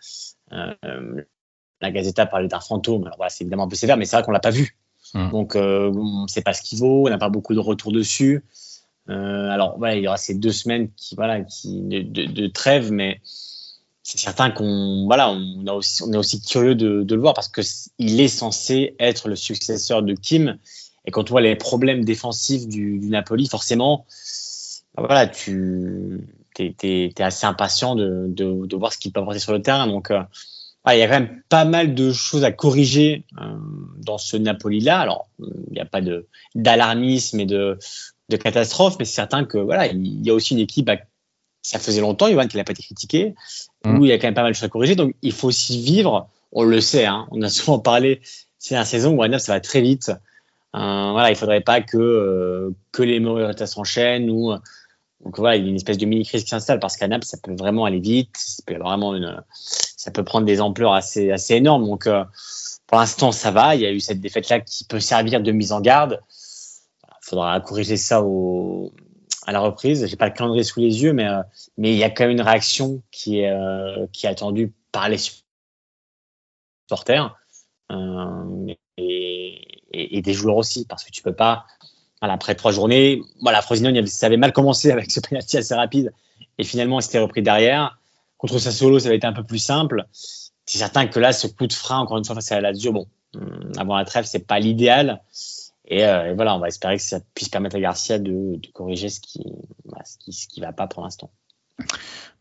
la 1.82 1.91
Gazeta 1.91 2.26
parlait 2.26 2.48
d'un 2.48 2.62
fantôme. 2.62 3.04
Alors 3.04 3.17
voilà, 3.17 3.30
c'est 3.30 3.44
évidemment 3.44 3.63
un 3.63 3.67
peu 3.67 3.76
sévère, 3.76 3.98
mais 3.98 4.06
c'est 4.06 4.15
vrai 4.15 4.24
qu'on 4.24 4.32
l'a 4.32 4.39
pas 4.39 4.52
vu. 4.52 4.78
Hum. 5.13 5.30
Donc, 5.30 5.56
on 5.56 6.24
ne 6.24 6.28
sait 6.28 6.41
pas 6.41 6.54
ce 6.54 6.62
qu'il 6.62 6.80
vaut, 6.80 7.08
on 7.08 7.10
n'a 7.10 7.17
pas 7.17 7.30
beaucoup 7.30 7.54
de 7.54 7.60
retours 7.60 7.91
dessus. 7.91 8.46
alors 9.08 9.78
voilà, 9.78 9.96
il 9.96 10.04
y 10.04 10.08
aura 10.08 10.17
ces 10.17 10.36
deux 10.36 10.54
semaines 10.54 10.89
qui, 10.96 11.15
voilà, 11.15 11.41
qui 11.41 11.82
de, 11.82 12.26
de, 12.26 12.48
trêve, 12.48 12.94
mais 12.94 13.20
c'est 14.04 14.20
certain 14.20 14.52
qu'on, 14.52 15.04
voilà, 15.06 15.32
on, 15.32 15.67
a 15.67 15.74
aussi, 15.74 16.02
on 16.04 16.13
est 16.13 16.17
aussi 16.17 16.41
curieux 16.41 16.76
de, 16.76 17.04
de 17.04 17.15
le 17.15 17.22
voir 17.22 17.34
parce 17.34 17.50
que 17.50 17.62
il 17.98 18.22
est 18.22 18.30
censé 18.30 18.96
être 19.00 19.28
le 19.28 19.36
successeur 19.36 20.02
de 20.02 20.13
Kim 20.13 20.58
et 21.06 21.12
quand 21.12 21.24
tu 21.24 21.32
vois 21.32 21.42
les 21.42 21.56
problèmes 21.56 22.06
défensifs 22.06 22.68
du, 22.68 23.00
du 23.00 23.10
Napoli, 23.10 23.48
forcément, 23.48 24.06
bah 24.96 25.04
voilà, 25.08 25.28
tu 25.28 26.28
es, 26.60 26.76
es, 26.84 27.14
es, 27.18 27.22
assez 27.22 27.46
impatient 27.46 27.96
de, 27.96 28.26
de, 28.28 28.66
de 28.66 28.76
voir 28.76 28.94
ce 28.94 28.98
qu'il 28.98 29.12
peut 29.12 29.20
apporter 29.20 29.40
sur 29.40 29.54
le 29.54 29.62
terrain. 29.62 29.88
Donc, 29.88 30.12
euh, 30.12 30.22
il 30.90 30.98
y 30.98 31.02
a 31.02 31.08
quand 31.08 31.20
même 31.20 31.42
pas 31.50 31.66
mal 31.66 31.94
de 31.94 32.12
choses 32.12 32.44
à 32.44 32.52
corriger 32.52 33.24
euh, 33.40 33.56
dans 33.98 34.18
ce 34.18 34.38
Napoli-là. 34.38 35.00
Alors, 35.00 35.28
il 35.40 35.74
n'y 35.74 35.80
a 35.80 35.86
pas 35.86 36.02
d'alarmisme 36.56 37.40
et 37.40 37.46
de, 37.46 37.78
de 38.30 38.38
catastrophe, 38.38 38.98
mais 39.00 39.06
c'est 39.06 39.16
certain 39.16 39.46
que 39.46 39.58
voilà, 39.58 39.88
il 39.88 40.26
y 40.26 40.30
a 40.30 40.34
aussi 40.34 40.54
une 40.54 40.60
équipe. 40.60 40.90
À, 40.90 40.98
ça 41.64 41.78
faisait 41.78 42.02
longtemps, 42.02 42.28
Yohan, 42.28 42.48
qu'il 42.48 42.58
n'a 42.58 42.64
pas 42.64 42.72
été 42.72 42.82
critiqué, 42.82 43.36
mmh. 43.86 44.00
où 44.00 44.06
il 44.06 44.10
y 44.10 44.12
a 44.12 44.18
quand 44.18 44.28
même 44.28 44.34
pas 44.34 44.42
mal 44.42 44.52
de 44.52 44.56
choses 44.56 44.66
à 44.66 44.70
corriger. 44.70 44.96
Donc, 44.96 45.16
il 45.22 45.32
faut 45.32 45.48
aussi 45.48 45.82
vivre. 45.82 46.28
On 46.52 46.64
le 46.64 46.82
sait, 46.82 47.06
hein, 47.06 47.28
on 47.32 47.42
a 47.42 47.50
souvent 47.50 47.80
parlé. 47.80 48.22
C'est 48.58 48.76
une 48.76 48.86
saison 48.86 49.16
où 49.16 49.24
à 49.24 49.40
ça 49.40 49.54
va 49.54 49.60
très 49.60 49.82
vite. 49.82 50.12
Euh, 50.76 51.12
voilà, 51.12 51.30
il 51.32 51.36
faudrait 51.36 51.62
pas 51.62 51.82
que 51.82 51.98
euh, 51.98 52.72
que 52.92 53.04
les 53.04 53.20
mauvais 53.20 53.54
s'enchaînent 53.66 54.30
ou 54.30 54.54
donc 55.24 55.38
voilà, 55.38 55.58
il 55.58 55.64
y 55.64 55.66
a 55.68 55.70
une 55.70 55.76
espèce 55.76 55.98
de 55.98 56.06
mini 56.06 56.26
crise 56.26 56.44
qui 56.44 56.50
s'installe 56.50 56.80
parce 56.80 56.98
qu'à 56.98 57.08
Naples, 57.08 57.26
ça 57.26 57.38
peut 57.38 57.56
vraiment 57.56 57.86
aller 57.86 58.00
vite, 58.00 58.36
ça 58.38 58.64
peut 58.66 58.78
vraiment 58.78 59.14
ça 59.54 60.12
peut 60.12 60.24
prendre 60.24 60.46
des 60.46 60.62
ampleurs 60.62 60.94
assez 60.94 61.32
assez 61.32 61.56
énormes. 61.56 61.86
Donc 61.86 62.08
euh, 62.08 62.24
pour 62.88 62.98
l'instant, 62.98 63.32
ça 63.32 63.52
va. 63.52 63.76
Il 63.76 63.82
y 63.82 63.86
a 63.86 63.92
eu 63.92 64.00
cette 64.00 64.22
défaite 64.22 64.50
là 64.50 64.60
qui 64.62 64.86
peut 64.86 65.00
servir 65.00 65.42
de 65.42 65.52
mise 65.52 65.72
en 65.74 65.82
garde. 65.82 66.22
Il 67.24 67.28
faudra 67.30 67.60
corriger 67.62 67.98
ça 67.98 68.24
à 69.46 69.52
la 69.52 69.60
reprise. 69.60 70.06
J'ai 70.08 70.16
pas 70.16 70.28
le 70.28 70.34
calendrier 70.34 70.64
sous 70.64 70.80
les 70.80 71.04
yeux, 71.04 71.14
mais 71.14 71.28
mais 71.78 71.92
il 71.92 71.98
y 71.98 72.04
a 72.04 72.10
quand 72.10 72.24
même 72.24 72.32
une 72.32 72.42
réaction 72.42 73.04
qui 73.12 73.40
est 73.40 73.54
qui 74.14 74.28
attendue 74.28 74.74
par 74.92 75.10
les 75.10 75.18
supporters 76.90 77.36
et, 78.98 79.41
et, 79.94 80.22
des 80.22 80.34
joueurs 80.34 80.58
aussi, 80.58 80.86
parce 80.86 81.04
que 81.04 81.12
tu 81.12 81.22
peux 81.22 81.34
pas. 81.34 81.66
Voilà, 82.22 82.36
après 82.36 82.56
trois 82.56 82.72
journées, 82.72 83.22
voilà, 83.42 83.62
Frosinone, 83.62 84.06
ça 84.06 84.28
avait 84.28 84.38
mal 84.38 84.54
commencé 84.54 84.92
avec 84.92 85.12
ce 85.12 85.20
penalty 85.20 85.58
assez 85.58 85.74
rapide, 85.74 86.14
et 86.58 86.64
finalement, 86.64 87.00
il 87.00 87.04
s'était 87.04 87.20
repris 87.20 87.42
derrière. 87.42 88.00
Contre 88.38 88.60
Sassuolo, 88.60 89.00
ça 89.00 89.08
avait 89.08 89.18
été 89.18 89.28
un 89.28 89.34
peu 89.34 89.44
plus 89.44 89.60
simple. 89.60 90.06
C'est 90.66 90.78
certain 90.78 91.08
que 91.08 91.20
là, 91.20 91.34
ce 91.34 91.48
coup 91.48 91.68
de 91.68 91.74
frein, 91.74 92.00
encore 92.00 92.18
une 92.18 92.26
fois, 92.26 92.36
face 92.36 92.52
à 92.52 92.56
la 92.56 92.72
Lazio, 92.72 92.92
bon, 92.92 93.08
hum, 93.36 93.72
avant 93.78 93.98
la 93.98 94.06
trêve, 94.06 94.26
c'est 94.26 94.46
pas 94.46 94.60
l'idéal. 94.60 95.22
Euh, 95.92 96.32
et, 96.32 96.34
voilà, 96.34 96.56
on 96.56 96.60
va 96.60 96.68
espérer 96.68 96.98
que 96.98 97.04
ça 97.04 97.20
puisse 97.34 97.50
permettre 97.50 97.76
à 97.76 97.80
Garcia 97.80 98.20
de, 98.20 98.60
corriger 98.74 99.10
ce 99.10 99.20
qui, 99.20 99.44
ce 100.06 100.18
qui, 100.18 100.34
ce 100.34 100.48
qui 100.48 100.62
va 100.62 100.72
pas 100.72 100.88
pour 100.88 101.04
l'instant. 101.04 101.32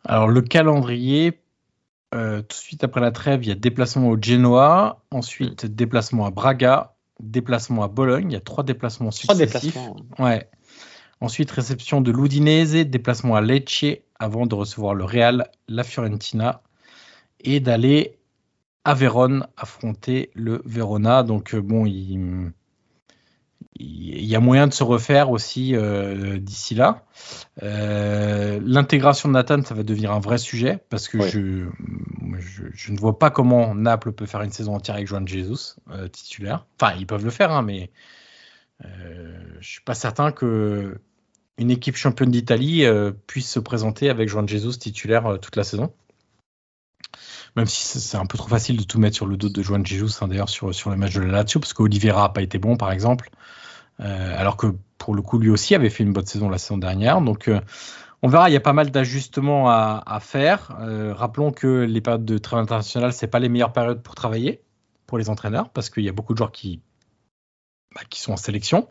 Alors 0.04 0.28
le 0.28 0.40
calendrier, 0.42 1.40
euh, 2.14 2.40
tout 2.42 2.48
de 2.48 2.52
suite 2.52 2.84
après 2.84 3.00
la 3.00 3.10
trêve, 3.10 3.44
il 3.44 3.48
y 3.48 3.52
a 3.52 3.56
déplacement 3.56 4.08
au 4.08 4.20
Genoa, 4.20 5.02
ensuite 5.10 5.66
déplacement 5.66 6.26
à 6.26 6.30
Braga, 6.30 6.94
déplacement 7.22 7.82
à 7.82 7.88
Bologne. 7.88 8.30
Il 8.30 8.34
y 8.34 8.36
a 8.36 8.40
trois 8.40 8.64
déplacements 8.64 9.10
successifs. 9.10 9.48
Trois 9.48 9.60
déplacements. 9.60 9.96
Ouais. 10.18 10.48
Ensuite, 11.20 11.50
réception 11.50 12.00
de 12.00 12.10
l'Udinese, 12.10 12.72
déplacement 12.86 13.36
à 13.36 13.40
Lecce 13.40 13.84
avant 14.18 14.46
de 14.46 14.54
recevoir 14.54 14.94
le 14.94 15.04
Real, 15.04 15.50
la 15.68 15.84
Fiorentina 15.84 16.62
et 17.40 17.60
d'aller 17.60 18.18
à 18.84 18.94
Vérone 18.94 19.46
affronter 19.56 20.30
le 20.34 20.62
Verona. 20.64 21.22
Donc, 21.22 21.54
euh, 21.54 21.60
bon, 21.60 21.84
il, 21.84 22.52
il 23.80 24.26
y 24.26 24.36
a 24.36 24.40
moyen 24.40 24.66
de 24.66 24.74
se 24.74 24.84
refaire 24.84 25.30
aussi 25.30 25.74
euh, 25.74 26.38
d'ici 26.38 26.74
là. 26.74 27.04
Euh, 27.62 28.60
l'intégration 28.62 29.28
de 29.28 29.34
Nathan, 29.34 29.62
ça 29.62 29.74
va 29.74 29.82
devenir 29.82 30.12
un 30.12 30.20
vrai 30.20 30.36
sujet 30.36 30.84
parce 30.90 31.08
que 31.08 31.26
je, 31.26 31.66
je, 32.38 32.92
ne 32.92 32.98
vois 32.98 33.18
pas 33.18 33.30
comment 33.30 33.74
Naples 33.74 34.12
peut 34.12 34.26
faire 34.26 34.42
une 34.42 34.52
saison 34.52 34.74
entière 34.74 34.96
avec 34.96 35.08
Juan 35.08 35.26
Jesus 35.26 35.76
euh, 35.90 36.08
titulaire. 36.08 36.66
Enfin, 36.78 36.94
ils 36.98 37.06
peuvent 37.06 37.24
le 37.24 37.30
faire, 37.30 37.52
hein, 37.52 37.62
mais 37.62 37.90
je 39.60 39.68
suis 39.68 39.82
pas 39.82 39.94
certain 39.94 40.32
que 40.32 40.98
une 41.58 41.70
équipe 41.70 41.96
championne 41.96 42.30
d'Italie 42.30 42.86
puisse 43.26 43.50
se 43.50 43.60
présenter 43.60 44.08
avec 44.08 44.30
Juan 44.30 44.48
Jesus 44.48 44.78
titulaire 44.78 45.38
toute 45.40 45.56
la 45.56 45.64
saison. 45.64 45.92
Même 47.56 47.66
si 47.66 47.98
c'est 47.98 48.16
un 48.16 48.24
peu 48.24 48.38
trop 48.38 48.48
facile 48.48 48.78
de 48.78 48.84
tout 48.84 48.98
mettre 48.98 49.16
sur 49.16 49.26
le 49.26 49.36
dos 49.36 49.50
de 49.50 49.62
Juan 49.62 49.84
Jesus, 49.84 50.22
hein, 50.22 50.28
d'ailleurs 50.28 50.48
sur, 50.48 50.74
sur 50.74 50.88
le 50.88 50.96
match 50.96 51.14
de 51.14 51.20
la 51.20 51.32
Lazio, 51.32 51.60
parce 51.60 51.74
qu'Olivera 51.74 52.22
n'a 52.22 52.28
pas 52.30 52.42
été 52.42 52.58
bon, 52.58 52.76
par 52.76 52.92
exemple. 52.92 53.30
Euh, 54.00 54.34
alors 54.36 54.56
que 54.56 54.68
pour 54.98 55.14
le 55.14 55.22
coup, 55.22 55.38
lui 55.38 55.50
aussi 55.50 55.74
avait 55.74 55.90
fait 55.90 56.02
une 56.02 56.12
bonne 56.12 56.26
saison 56.26 56.48
la 56.48 56.58
saison 56.58 56.78
dernière. 56.78 57.20
Donc, 57.20 57.48
euh, 57.48 57.60
on 58.22 58.28
verra, 58.28 58.50
il 58.50 58.52
y 58.52 58.56
a 58.56 58.60
pas 58.60 58.72
mal 58.72 58.90
d'ajustements 58.90 59.70
à, 59.70 60.18
faire. 60.20 60.76
Euh, 60.80 61.14
rappelons 61.14 61.52
que 61.52 61.84
les 61.84 62.00
périodes 62.00 62.24
de 62.24 62.38
travail 62.38 62.64
international, 62.64 63.12
c'est 63.12 63.28
pas 63.28 63.38
les 63.38 63.48
meilleures 63.48 63.72
périodes 63.72 64.02
pour 64.02 64.14
travailler 64.14 64.62
pour 65.06 65.18
les 65.18 65.28
entraîneurs, 65.28 65.70
parce 65.70 65.90
qu'il 65.90 66.04
y 66.04 66.08
a 66.08 66.12
beaucoup 66.12 66.34
de 66.34 66.38
joueurs 66.38 66.52
qui, 66.52 66.80
bah, 67.94 68.02
qui 68.08 68.20
sont 68.20 68.32
en 68.32 68.36
sélection. 68.36 68.88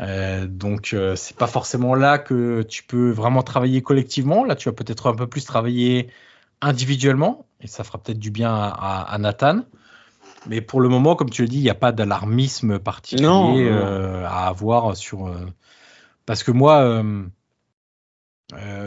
donc, 0.00 0.96
c'est 1.16 1.36
pas 1.36 1.46
forcément 1.46 1.94
là 1.94 2.18
que 2.18 2.62
tu 2.62 2.82
peux 2.84 3.10
vraiment 3.10 3.42
travailler 3.42 3.82
collectivement. 3.82 4.44
Là, 4.44 4.56
tu 4.56 4.68
vas 4.68 4.74
peut-être 4.74 5.08
un 5.08 5.14
peu 5.14 5.26
plus 5.26 5.44
travailler 5.44 6.08
individuellement, 6.62 7.46
et 7.60 7.66
ça 7.66 7.84
fera 7.84 7.98
peut-être 7.98 8.18
du 8.18 8.30
bien 8.30 8.54
à 8.54 9.16
Nathan. 9.18 9.64
Mais 10.46 10.60
pour 10.60 10.80
le 10.80 10.88
moment, 10.88 11.16
comme 11.16 11.30
tu 11.30 11.42
le 11.42 11.48
dis, 11.48 11.58
il 11.58 11.62
n'y 11.62 11.70
a 11.70 11.74
pas 11.74 11.92
d'alarmisme 11.92 12.78
particulier 12.78 13.68
euh, 13.70 14.26
à 14.26 14.46
avoir 14.46 14.96
sur. 14.96 15.26
Euh, 15.26 15.36
parce 16.26 16.42
que 16.42 16.50
moi, 16.50 16.80
euh, 16.80 17.24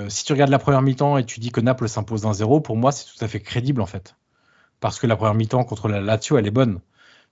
si 0.09 0.25
tu 0.25 0.33
regardes 0.33 0.51
la 0.51 0.59
première 0.59 0.81
mi-temps 0.81 1.17
et 1.17 1.25
tu 1.25 1.39
dis 1.39 1.51
que 1.51 1.61
Naples 1.61 1.89
s'impose 1.89 2.21
d'un 2.21 2.33
zéro, 2.33 2.61
pour 2.61 2.77
moi, 2.77 2.91
c'est 2.91 3.05
tout 3.05 3.23
à 3.23 3.27
fait 3.27 3.39
crédible 3.39 3.81
en 3.81 3.85
fait. 3.85 4.15
Parce 4.79 4.99
que 4.99 5.07
la 5.07 5.15
première 5.15 5.33
mi-temps 5.33 5.63
contre 5.63 5.87
la 5.87 6.01
Lazio, 6.01 6.37
elle 6.37 6.47
est 6.47 6.51
bonne. 6.51 6.79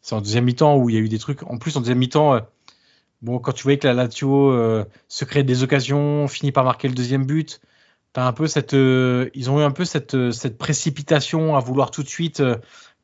C'est 0.01 0.15
en 0.15 0.21
deuxième 0.21 0.45
mi-temps 0.45 0.77
où 0.77 0.89
il 0.89 0.95
y 0.95 0.97
a 0.97 1.01
eu 1.01 1.09
des 1.09 1.19
trucs. 1.19 1.43
En 1.43 1.57
plus, 1.57 1.75
en 1.77 1.79
deuxième 1.79 1.99
mi-temps, 1.99 2.39
bon, 3.21 3.39
quand 3.39 3.51
tu 3.51 3.63
voyais 3.63 3.77
que 3.77 3.88
la 3.88 3.93
Lazio 3.93 4.83
se 5.07 5.25
crée 5.25 5.43
des 5.43 5.63
occasions, 5.63 6.27
finit 6.27 6.51
par 6.51 6.63
marquer 6.63 6.88
le 6.88 6.95
deuxième 6.95 7.25
but, 7.25 7.61
as 8.15 8.25
un 8.25 8.33
peu 8.33 8.47
cette, 8.47 8.73
ils 8.73 9.49
ont 9.49 9.59
eu 9.59 9.63
un 9.63 9.71
peu 9.71 9.85
cette, 9.85 10.31
cette 10.31 10.57
précipitation 10.57 11.55
à 11.55 11.59
vouloir 11.59 11.91
tout 11.91 12.01
de 12.01 12.07
suite 12.07 12.41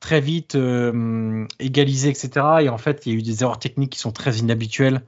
très 0.01 0.19
vite 0.19 0.55
euh, 0.55 1.47
égalisé, 1.59 2.09
etc. 2.09 2.45
Et 2.61 2.69
en 2.69 2.77
fait, 2.77 3.05
il 3.05 3.13
y 3.13 3.15
a 3.15 3.19
eu 3.19 3.21
des 3.21 3.43
erreurs 3.43 3.59
techniques 3.59 3.91
qui 3.91 3.99
sont 3.99 4.11
très 4.11 4.35
inhabituelles, 4.37 5.03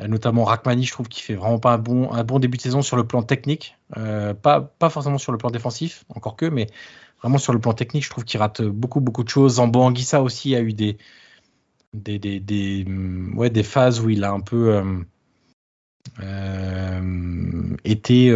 euh, 0.00 0.06
notamment 0.06 0.44
Rachmani, 0.44 0.84
je 0.84 0.92
trouve 0.92 1.08
qu'il 1.08 1.24
fait 1.24 1.34
vraiment 1.34 1.58
pas 1.58 1.74
un 1.74 1.78
bon, 1.78 2.10
un 2.12 2.24
bon 2.24 2.38
début 2.38 2.56
de 2.56 2.62
saison 2.62 2.80
sur 2.80 2.96
le 2.96 3.06
plan 3.06 3.22
technique, 3.22 3.76
euh, 3.98 4.32
pas, 4.32 4.60
pas 4.60 4.88
forcément 4.88 5.18
sur 5.18 5.32
le 5.32 5.38
plan 5.38 5.50
défensif, 5.50 6.04
encore 6.08 6.36
que, 6.36 6.46
mais 6.46 6.68
vraiment 7.20 7.38
sur 7.38 7.52
le 7.52 7.58
plan 7.58 7.74
technique, 7.74 8.04
je 8.04 8.10
trouve 8.10 8.24
qu'il 8.24 8.40
rate 8.40 8.62
beaucoup, 8.62 9.00
beaucoup 9.00 9.24
de 9.24 9.28
choses. 9.28 9.56
Zambo 9.56 9.80
Anguissa 9.82 10.22
aussi 10.22 10.54
a 10.54 10.60
eu 10.60 10.72
des, 10.72 10.96
des, 11.92 12.20
des, 12.20 12.38
des, 12.38 12.86
ouais, 13.34 13.50
des 13.50 13.64
phases 13.64 14.00
où 14.00 14.08
il 14.08 14.22
a 14.22 14.30
un 14.30 14.40
peu 14.40 14.80
été 17.84 18.32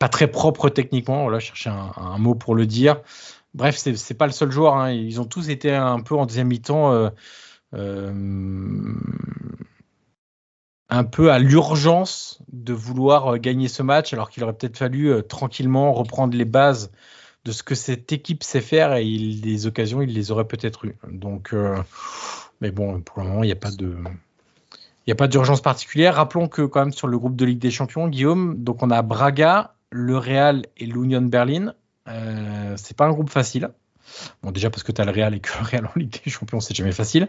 pas 0.00 0.08
très 0.08 0.26
propre 0.26 0.70
techniquement, 0.70 1.22
voilà, 1.22 1.38
chercher 1.38 1.70
un, 1.70 1.92
un, 1.96 2.18
mot 2.18 2.34
pour 2.34 2.56
le 2.56 2.66
dire. 2.66 3.00
Bref, 3.54 3.76
c'est 3.76 4.14
pas 4.14 4.26
le 4.26 4.32
seul 4.32 4.50
joueur. 4.50 4.76
Hein. 4.76 4.92
Ils 4.92 5.20
ont 5.20 5.24
tous 5.24 5.48
été 5.48 5.74
un 5.74 6.00
peu 6.00 6.14
en 6.14 6.26
deuxième 6.26 6.48
mi-temps. 6.48 6.92
Euh, 6.92 7.10
euh, 7.74 8.94
un 10.92 11.04
peu 11.04 11.30
à 11.30 11.38
l'urgence 11.38 12.40
de 12.52 12.72
vouloir 12.72 13.34
euh, 13.34 13.36
gagner 13.38 13.68
ce 13.68 13.82
match, 13.82 14.12
alors 14.12 14.28
qu'il 14.28 14.42
aurait 14.42 14.54
peut-être 14.54 14.76
fallu 14.76 15.22
tranquillement 15.28 15.92
reprendre 15.92 16.36
les 16.36 16.44
bases 16.44 16.90
de 17.44 17.52
ce 17.52 17.62
que 17.62 17.74
cette 17.74 18.12
équipe 18.12 18.42
sait 18.42 18.60
faire 18.60 18.94
et 18.94 19.04
les 19.04 19.66
occasions, 19.66 20.02
il 20.02 20.12
les 20.12 20.30
aurait 20.30 20.46
peut-être 20.46 20.84
eues. 20.84 20.96
Donc, 21.10 21.54
mais 22.60 22.70
bon, 22.70 23.00
pour 23.00 23.22
le 23.22 23.28
moment, 23.28 23.42
il 23.42 23.46
n'y 23.46 23.52
a 23.52 23.56
pas 23.56 23.70
de. 23.70 23.96
Il 25.06 25.10
n'y 25.10 25.12
a 25.12 25.16
pas 25.16 25.28
d'urgence 25.28 25.62
particulière. 25.62 26.16
Rappelons 26.16 26.48
que 26.48 26.62
quand 26.62 26.80
même 26.80 26.92
sur 26.92 27.08
le 27.08 27.18
groupe 27.18 27.34
de 27.34 27.46
Ligue 27.46 27.58
des 27.58 27.70
Champions, 27.70 28.06
Guillaume, 28.08 28.62
donc 28.62 28.82
on 28.82 28.90
a 28.90 29.00
Braga, 29.00 29.74
le 29.90 30.18
Real 30.18 30.66
et 30.76 30.84
l'Union 30.86 31.22
Berlin. 31.22 31.72
Euh, 32.10 32.74
c'est 32.76 32.96
pas 32.96 33.06
un 33.06 33.12
groupe 33.12 33.30
facile. 33.30 33.70
Bon, 34.42 34.50
déjà 34.50 34.70
parce 34.70 34.82
que 34.82 34.92
tu 34.92 35.00
as 35.00 35.04
le 35.04 35.12
Real 35.12 35.34
et 35.34 35.40
que 35.40 35.50
le 35.58 35.64
Real 35.64 35.86
en 35.86 35.92
Ligue 35.96 36.20
des 36.24 36.30
Champions, 36.30 36.60
c'est 36.60 36.74
jamais 36.74 36.92
facile. 36.92 37.28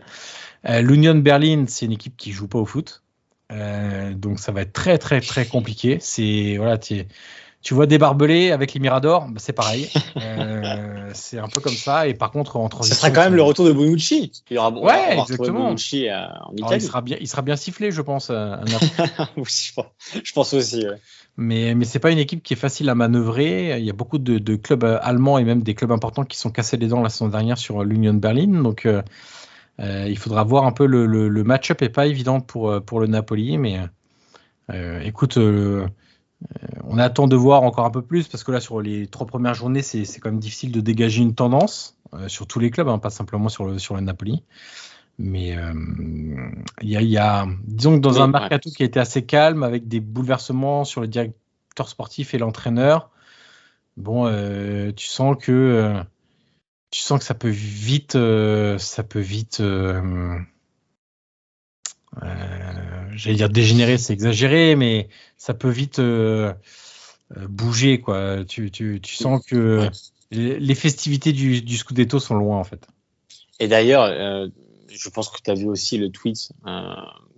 Euh, 0.67 0.81
L'Union 0.81 1.15
Berlin, 1.15 1.65
c'est 1.67 1.85
une 1.85 1.91
équipe 1.91 2.17
qui 2.17 2.31
joue 2.31 2.47
pas 2.47 2.59
au 2.59 2.65
foot. 2.65 3.03
Euh, 3.51 4.13
donc 4.13 4.39
ça 4.39 4.51
va 4.51 4.61
être 4.61 4.71
très 4.73 4.97
très 4.97 5.19
très 5.19 5.45
compliqué. 5.45 5.97
C'est 5.99 6.55
voilà, 6.57 6.77
tu 6.77 7.05
vois 7.73 7.85
des 7.85 7.97
barbelés 7.97 8.51
avec 8.51 8.73
les 8.73 8.79
Miradors, 8.79 9.27
bah, 9.27 9.39
c'est 9.39 9.53
pareil. 9.53 9.89
c'est 11.13 11.37
un 11.37 11.49
peu 11.49 11.59
comme 11.59 11.75
ça. 11.75 12.07
Et 12.07 12.13
par 12.13 12.31
contre, 12.31 12.55
en 12.55 12.69
transition, 12.69 12.95
ça 12.95 13.01
sera 13.01 13.11
quand 13.11 13.23
même 13.23 13.35
le 13.35 13.43
retour 13.43 13.65
de 13.65 13.73
Bonucci. 13.73 14.31
Il 14.49 14.55
y 14.55 14.57
aura, 14.57 14.71
ouais, 14.71 15.19
exactement. 15.19 15.65
Bonucci 15.65 16.07
en 16.09 16.55
Italie. 16.55 16.83
il 16.83 16.87
sera 16.87 17.01
bien, 17.01 17.17
il 17.19 17.27
sera 17.27 17.41
bien 17.41 17.57
sifflé, 17.57 17.91
je 17.91 18.01
pense. 18.01 18.31
je 20.23 20.33
pense 20.33 20.53
aussi. 20.53 20.87
Ouais. 20.87 20.97
Mais, 21.37 21.75
mais 21.75 21.85
c'est 21.85 21.99
pas 21.99 22.11
une 22.11 22.19
équipe 22.19 22.43
qui 22.43 22.53
est 22.53 22.57
facile 22.57 22.89
à 22.89 22.95
manœuvrer. 22.95 23.79
Il 23.79 23.85
y 23.85 23.89
a 23.89 23.93
beaucoup 23.93 24.17
de, 24.17 24.55
clubs 24.55 24.83
euh, 24.83 24.99
allemands 25.01 25.37
et 25.37 25.43
même 25.43 25.63
des 25.63 25.75
clubs 25.75 25.91
importants 25.91 26.25
qui 26.25 26.37
sont 26.37 26.51
cassés 26.51 26.77
les 26.77 26.87
dents 26.87 27.01
la 27.01 27.09
saison 27.09 27.29
dernière 27.29 27.57
sur 27.57 27.83
l'Union 27.83 28.13
Berlin. 28.13 28.61
Donc 28.61 28.85
euh, 28.85 29.01
euh, 29.79 30.07
il 30.09 30.17
faudra 30.17 30.43
voir 30.43 30.65
un 30.65 30.71
peu 30.71 30.85
le, 30.85 31.43
match-up 31.43 31.81
est 31.81 31.89
pas 31.89 32.07
évident 32.07 32.41
pour, 32.41 32.83
pour 32.83 32.99
le 32.99 33.07
Napoli. 33.07 33.57
Mais 33.57 33.79
écoute, 35.03 35.37
on 35.37 36.97
attend 36.97 37.27
de 37.27 37.35
voir 37.35 37.63
encore 37.63 37.85
un 37.85 37.91
peu 37.91 38.01
plus 38.01 38.27
parce 38.27 38.43
que 38.43 38.51
là 38.51 38.59
sur 38.59 38.81
les 38.81 39.07
trois 39.07 39.25
premières 39.25 39.53
journées, 39.53 39.81
c'est 39.81 40.19
quand 40.19 40.29
même 40.29 40.39
difficile 40.39 40.71
de 40.71 40.81
dégager 40.81 41.21
une 41.21 41.33
tendance 41.33 41.97
sur 42.27 42.45
tous 42.45 42.59
les 42.59 42.71
clubs, 42.71 42.89
hein, 42.89 42.99
pas 42.99 43.09
simplement 43.09 43.49
sur 43.49 43.65
le, 43.65 43.79
sur 43.79 43.95
le 43.95 44.01
Napoli. 44.01 44.43
Mais 45.23 45.55
euh, 45.55 45.73
il 46.81 46.89
y, 46.89 47.17
a, 47.17 47.45
disons 47.65 47.95
que 47.97 48.01
dans 48.01 48.21
un 48.21 48.27
mercato 48.27 48.71
qui 48.71 48.81
a 48.81 48.87
été 48.87 48.99
assez 48.99 49.23
calme, 49.23 49.61
avec 49.61 49.87
des 49.87 49.99
bouleversements 49.99 50.83
sur 50.83 50.99
le 50.99 51.07
directeur 51.07 51.87
sportif 51.87 52.33
et 52.33 52.39
l'entraîneur, 52.39 53.11
bon, 53.97 54.25
euh, 54.25 54.91
tu 54.93 55.05
sens 55.05 55.37
que 55.39 55.51
euh, 55.51 56.01
tu 56.89 57.01
sens 57.01 57.19
que 57.19 57.25
ça 57.25 57.35
peut 57.35 57.49
vite, 57.49 58.13
ça 58.13 59.03
peut 59.03 59.19
vite, 59.19 59.61
j'allais 63.13 63.35
dire 63.35 63.49
dégénérer, 63.49 63.99
c'est 63.99 64.13
exagéré, 64.13 64.75
mais 64.75 65.07
ça 65.37 65.53
peut 65.53 65.69
vite 65.69 66.01
bouger, 67.47 68.01
quoi. 68.01 68.43
Tu, 68.43 68.71
tu, 68.71 68.99
tu 69.01 69.15
sens 69.15 69.45
que 69.45 69.87
les 70.31 70.75
festivités 70.75 71.31
du, 71.31 71.61
du 71.61 71.77
Scudetto 71.77 72.19
sont 72.19 72.35
loin, 72.35 72.57
en 72.57 72.63
fait. 72.63 72.87
Et 73.59 73.67
d'ailleurs, 73.67 74.49
je 74.93 75.09
pense 75.09 75.29
que 75.29 75.41
tu 75.43 75.51
as 75.51 75.53
vu 75.53 75.67
aussi 75.67 75.97
le 75.97 76.09
tweet 76.09 76.51
euh, 76.67 76.93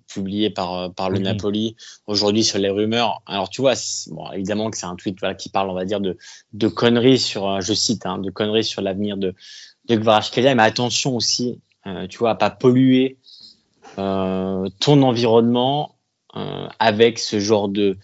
publié 0.08 0.50
par, 0.50 0.74
euh, 0.74 0.90
par 0.90 1.10
le 1.10 1.20
Napoli 1.20 1.76
aujourd'hui 2.08 2.44
sur 2.44 2.60
les 2.60 2.70
rumeurs. 2.70 3.22
Alors, 3.26 3.50
tu 3.50 3.62
vois, 3.62 3.74
bon, 4.08 4.32
évidemment 4.32 4.70
que 4.70 4.78
c'est 4.78 4.86
un 4.86 4.96
tweet 4.96 5.20
voilà, 5.20 5.36
qui 5.36 5.50
parle, 5.50 5.70
on 5.70 5.74
va 5.74 5.86
dire, 5.86 6.02
de, 6.02 6.18
de 6.54 6.68
conneries 6.68 7.20
sur, 7.20 7.48
euh, 7.48 7.62
je 7.62 7.74
cite, 7.74 8.06
hein, 8.06 8.18
de 8.18 8.30
conneries 8.30 8.64
sur 8.64 8.82
l'avenir 8.82 9.18
de, 9.18 9.34
de 9.86 9.96
Kvaratskhelia, 9.96 10.56
mais 10.56 10.64
attention 10.64 11.16
aussi, 11.16 11.60
tu 12.10 12.18
vois, 12.18 12.32
à 12.32 12.36
pas 12.36 12.50
polluer 12.50 13.18
ton 13.98 15.02
environnement 15.02 15.96
avec 16.80 17.20
ce 17.20 17.42
genre 17.42 17.68
de, 17.68 17.98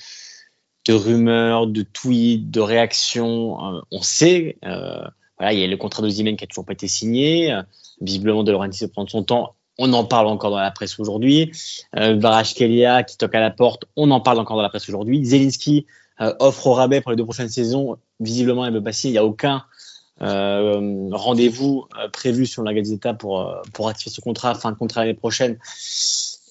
de 0.86 0.94
rumeurs, 0.94 1.68
de 1.68 1.84
tweets, 1.84 2.52
de 2.52 2.60
réactions. 2.60 3.82
on 3.90 4.02
sait, 4.02 4.58
voilà, 5.40 5.54
il 5.54 5.60
y 5.60 5.64
a 5.64 5.68
le 5.68 5.78
contrat 5.78 6.04
de 6.04 6.10
Zimen 6.10 6.36
qui 6.36 6.44
a 6.44 6.48
toujours 6.48 6.66
pas 6.66 6.74
été 6.74 6.88
signé. 6.88 7.58
visiblement, 8.02 8.44
De 8.44 8.52
Laurentiis 8.52 8.84
va 8.86 8.90
prendre 8.90 9.10
son 9.10 9.24
temps. 9.24 9.56
On 9.78 9.94
en 9.94 10.04
parle 10.04 10.28
encore 10.28 10.52
dans 10.52 10.60
la 10.60 10.72
presse 10.72 11.00
aujourd'hui. 11.00 11.52
Euh, 11.96 12.44
Kelia 12.44 13.04
qui 13.04 13.18
toque 13.18 13.36
à 13.36 13.40
la 13.40 13.50
porte. 13.50 13.86
On 13.96 14.12
en 14.12 14.20
parle 14.20 14.40
encore 14.40 14.58
dans 14.58 14.64
la 14.64 14.70
presse 14.70 14.90
aujourd'hui. 14.90 15.24
Zelinski 15.24 15.86
offre 16.40 16.68
au 16.68 16.74
rabais 16.74 17.00
pour 17.00 17.12
les 17.12 17.18
deux 17.18 17.24
prochaines 17.24 17.50
saisons. 17.50 17.98
Visiblement, 18.20 18.66
il 18.66 18.74
veut 18.74 18.84
pas 18.84 18.92
signer. 18.92 19.12
Il 19.12 19.14
n'y 19.14 19.20
a 19.20 19.26
aucun 19.26 19.64
euh, 20.22 21.10
rendez-vous 21.12 21.88
euh, 21.98 22.10
prévu 22.10 22.46
sur 22.46 22.64
la 22.64 22.74
Gazeta 22.74 23.14
pour, 23.14 23.42
euh, 23.42 23.62
pour 23.74 23.86
ratifier 23.86 24.12
ce 24.12 24.20
contrat, 24.22 24.54
fin 24.56 24.72
de 24.72 24.78
contrat 24.78 25.02
l'année 25.02 25.14
prochaine. 25.14 25.58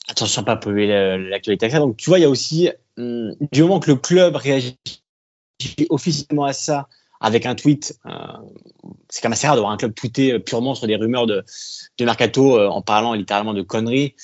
Attention 0.08 0.42
pas 0.42 0.56
polluer 0.56 0.86
l'actualité. 1.28 1.68
Donc, 1.68 1.98
tu 1.98 2.08
vois, 2.08 2.18
il 2.18 2.22
y 2.22 2.24
a 2.24 2.30
aussi, 2.30 2.70
hum, 2.96 3.34
du 3.52 3.62
moment 3.62 3.78
que 3.78 3.90
le 3.90 3.96
club 3.96 4.36
réagit 4.36 4.78
officiellement 5.90 6.44
à 6.44 6.54
ça, 6.54 6.88
avec 7.20 7.46
un 7.46 7.54
tweet, 7.54 7.98
c'est 9.08 9.20
quand 9.22 9.28
même 9.28 9.32
assez 9.32 9.46
rare 9.46 9.56
d'avoir 9.56 9.72
un 9.72 9.76
club 9.76 9.94
tweeté 9.94 10.38
purement 10.38 10.74
sur 10.74 10.86
des 10.86 10.96
rumeurs 10.96 11.26
de, 11.26 11.44
de 11.98 12.04
mercato 12.04 12.60
en 12.60 12.82
parlant 12.82 13.14
littéralement 13.14 13.54
de 13.54 13.62
conneries. 13.62 14.14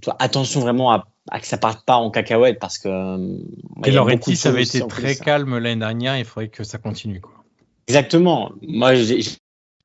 Toi, 0.00 0.16
attention 0.18 0.60
vraiment 0.60 0.92
à, 0.92 1.40
que 1.40 1.46
ça 1.46 1.58
parte 1.58 1.84
pas 1.84 1.96
en 1.96 2.10
cacahuète 2.10 2.58
parce 2.58 2.78
que. 2.78 3.38
Et 3.84 3.90
Laurentis, 3.90 4.36
ça 4.36 4.48
avait 4.48 4.62
été 4.62 4.80
très 4.86 5.16
calme 5.16 5.58
l'année 5.58 5.80
dernière, 5.80 6.18
il 6.18 6.24
faudrait 6.24 6.48
que 6.48 6.64
ça 6.64 6.78
continue. 6.78 7.20
Quoi. 7.20 7.44
Exactement. 7.86 8.52
Moi, 8.62 8.94
j'ai 8.94 9.20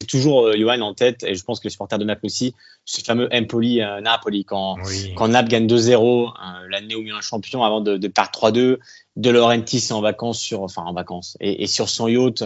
toujours 0.08 0.48
euh, 0.48 0.54
Johan 0.58 0.82
en 0.82 0.94
tête, 0.94 1.24
et 1.24 1.36
je 1.36 1.44
pense 1.44 1.60
que 1.60 1.66
les 1.66 1.70
supporters 1.70 2.00
de 2.00 2.06
Naples 2.06 2.26
aussi, 2.26 2.56
ce 2.86 3.02
fameux 3.02 3.30
Empoli 3.34 3.82
euh, 3.82 4.02
Napoli, 4.02 4.46
quand, 4.46 4.78
quand 5.16 5.28
Naples 5.28 5.50
gagne 5.50 5.68
2-0, 5.68 6.30
euh, 6.30 6.68
l'année 6.70 6.96
où 6.96 7.02
il 7.02 7.08
y 7.08 7.12
a 7.12 7.16
un 7.16 7.22
champion 7.22 7.64
avant 7.64 7.82
de, 7.82 7.98
de 7.98 8.08
perdre 8.08 8.32
3-2, 8.32 8.78
De 9.16 9.30
Laurentiis 9.30 9.78
est 9.78 9.92
en 9.92 10.02
vacances 10.02 10.40
sur, 10.40 10.62
enfin 10.62 10.84
en 10.84 10.94
vacances, 10.94 11.38
et, 11.40 11.64
et 11.64 11.68
sur 11.68 11.90
son 11.90 12.08
yacht, 12.08 12.44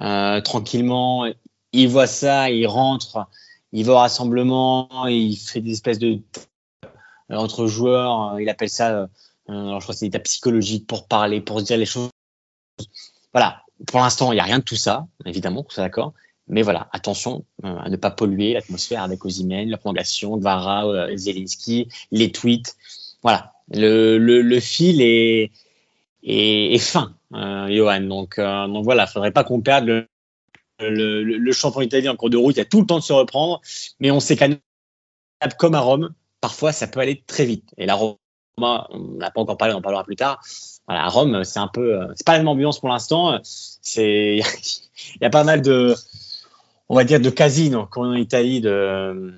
euh, 0.00 0.40
tranquillement, 0.40 1.26
il 1.72 1.88
voit 1.88 2.06
ça, 2.06 2.50
il 2.50 2.66
rentre, 2.66 3.26
il 3.72 3.84
va 3.84 3.92
au 3.92 3.98
rassemblement, 3.98 5.06
il 5.06 5.36
fait 5.36 5.60
des 5.60 5.72
espèces 5.72 5.98
de 5.98 6.18
entre 7.28 7.66
joueurs, 7.66 8.38
il 8.40 8.48
appelle 8.48 8.70
ça, 8.70 9.08
alors 9.48 9.80
je 9.80 9.84
crois 9.84 9.94
que 9.94 9.98
c'est 9.98 10.06
des 10.06 10.16
état 10.16 10.20
psychologiques 10.20 10.86
pour 10.86 11.08
parler, 11.08 11.40
pour 11.40 11.58
se 11.60 11.64
dire 11.64 11.76
les 11.76 11.84
choses. 11.84 12.08
Voilà, 13.32 13.64
pour 13.86 14.00
l'instant, 14.00 14.32
il 14.32 14.36
n'y 14.36 14.40
a 14.40 14.44
rien 14.44 14.60
de 14.60 14.64
tout 14.64 14.76
ça, 14.76 15.06
évidemment, 15.24 15.66
c'est 15.68 15.80
d'accord. 15.80 16.14
Mais 16.48 16.62
voilà, 16.62 16.88
attention 16.92 17.44
euh, 17.64 17.76
à 17.76 17.88
ne 17.88 17.96
pas 17.96 18.10
polluer 18.10 18.54
l'atmosphère 18.54 19.02
avec 19.02 19.24
Ozymen, 19.24 19.68
la 19.68 19.78
prolongation, 19.78 20.36
Vara, 20.36 20.86
euh, 20.86 21.16
Zelinski, 21.16 21.88
les 22.12 22.30
tweets. 22.30 22.76
Voilà, 23.22 23.54
le, 23.68 24.18
le, 24.18 24.60
fil 24.60 25.02
est, 25.02 25.50
est, 26.22 26.78
fin, 26.78 27.16
euh, 27.34 27.68
Johan. 27.68 28.02
Donc, 28.02 28.38
donc 28.38 28.84
voilà, 28.84 29.06
faudrait 29.08 29.32
pas 29.32 29.42
qu'on 29.42 29.60
perde 29.60 29.86
le, 29.86 30.06
le, 30.78 31.22
le, 31.24 31.52
champion 31.52 31.80
italien 31.80 32.12
en 32.12 32.16
cours 32.16 32.30
de 32.30 32.36
route. 32.36 32.54
Il 32.54 32.58
y 32.58 32.62
a 32.62 32.66
tout 32.66 32.80
le 32.80 32.86
temps 32.86 32.98
de 32.98 33.04
se 33.04 33.12
reprendre, 33.12 33.60
mais 33.98 34.12
on 34.12 34.20
sait 34.20 34.36
qu'à 34.36 34.48
comme 35.58 35.74
à 35.74 35.80
Rome, 35.80 36.14
parfois 36.40 36.72
ça 36.72 36.86
peut 36.86 37.00
aller 37.00 37.22
très 37.26 37.44
vite. 37.44 37.74
Et 37.76 37.86
la 37.86 37.94
Roma, 37.94 38.16
on 38.58 39.16
n'a 39.18 39.32
pas 39.32 39.40
encore 39.40 39.56
parlé, 39.56 39.74
on 39.74 39.78
en 39.78 39.82
parlera 39.82 40.04
plus 40.04 40.16
tard 40.16 40.40
voilà, 40.86 41.04
à 41.04 41.08
Rome, 41.08 41.42
c'est 41.42 41.58
un 41.58 41.66
peu, 41.66 41.98
c'est 42.14 42.24
pas 42.24 42.34
la 42.34 42.38
même 42.38 42.48
ambiance 42.48 42.78
pour 42.78 42.88
l'instant. 42.88 43.40
C'est, 43.42 44.36
il 45.16 45.22
y 45.22 45.24
a 45.24 45.30
pas 45.30 45.42
mal 45.42 45.60
de, 45.60 45.96
on 46.88 46.96
va 46.96 47.04
dire, 47.04 47.20
de 47.20 47.30
casino, 47.30 47.86
comme 47.86 48.08
en 48.08 48.14
Italie, 48.14 48.60
de, 48.60 49.32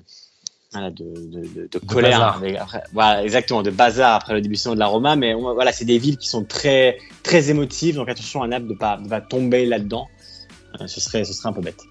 voilà, 0.71 0.91
de, 0.91 1.03
de, 1.03 1.67
de, 1.71 1.79
colère. 1.79 2.41
voilà, 2.93 3.23
exactement, 3.23 3.63
de 3.63 3.71
bazar 3.71 4.15
après 4.15 4.33
le 4.33 4.41
début 4.41 4.55
de 4.55 4.79
la 4.79 4.87
Roma. 4.87 5.15
Mais 5.15 5.33
voilà, 5.33 5.71
c'est 5.71 5.85
des 5.85 5.97
villes 5.97 6.17
qui 6.17 6.27
sont 6.27 6.43
très, 6.43 6.99
très 7.23 7.49
émotives. 7.49 7.95
Donc 7.95 8.09
attention 8.09 8.43
à 8.43 8.47
Naples 8.47 8.67
de 8.67 8.75
pas, 8.75 8.97
de 8.97 9.07
pas 9.07 9.21
tomber 9.21 9.65
là-dedans. 9.65 10.07
Euh, 10.79 10.87
ce 10.87 11.01
serait, 11.01 11.23
ce 11.23 11.33
serait 11.33 11.49
un 11.49 11.53
peu 11.53 11.61
bête. 11.61 11.81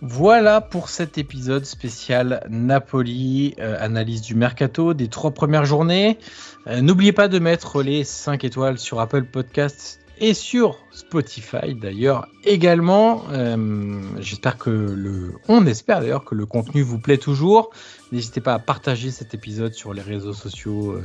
Voilà 0.00 0.60
pour 0.60 0.88
cet 0.88 1.16
épisode 1.16 1.64
spécial 1.64 2.44
Napoli, 2.50 3.54
euh, 3.60 3.76
analyse 3.78 4.22
du 4.22 4.34
mercato 4.34 4.94
des 4.94 5.08
trois 5.08 5.30
premières 5.30 5.64
journées. 5.64 6.18
Euh, 6.66 6.80
n'oubliez 6.80 7.12
pas 7.12 7.28
de 7.28 7.38
mettre 7.38 7.82
les 7.82 8.02
5 8.02 8.42
étoiles 8.44 8.78
sur 8.78 8.98
Apple 8.98 9.24
Podcasts 9.24 10.00
et 10.22 10.34
sur 10.34 10.78
Spotify 10.92 11.74
d'ailleurs 11.74 12.28
également. 12.44 13.24
Euh, 13.32 14.00
j'espère 14.20 14.56
que 14.56 14.70
le, 14.70 15.34
on 15.48 15.66
espère 15.66 16.00
d'ailleurs 16.00 16.24
que 16.24 16.36
le 16.36 16.46
contenu 16.46 16.82
vous 16.82 17.00
plaît 17.00 17.18
toujours. 17.18 17.70
N'hésitez 18.12 18.40
pas 18.40 18.54
à 18.54 18.58
partager 18.60 19.10
cet 19.10 19.34
épisode 19.34 19.74
sur 19.74 19.92
les 19.92 20.00
réseaux 20.00 20.32
sociaux, 20.32 20.92
euh, 20.92 21.02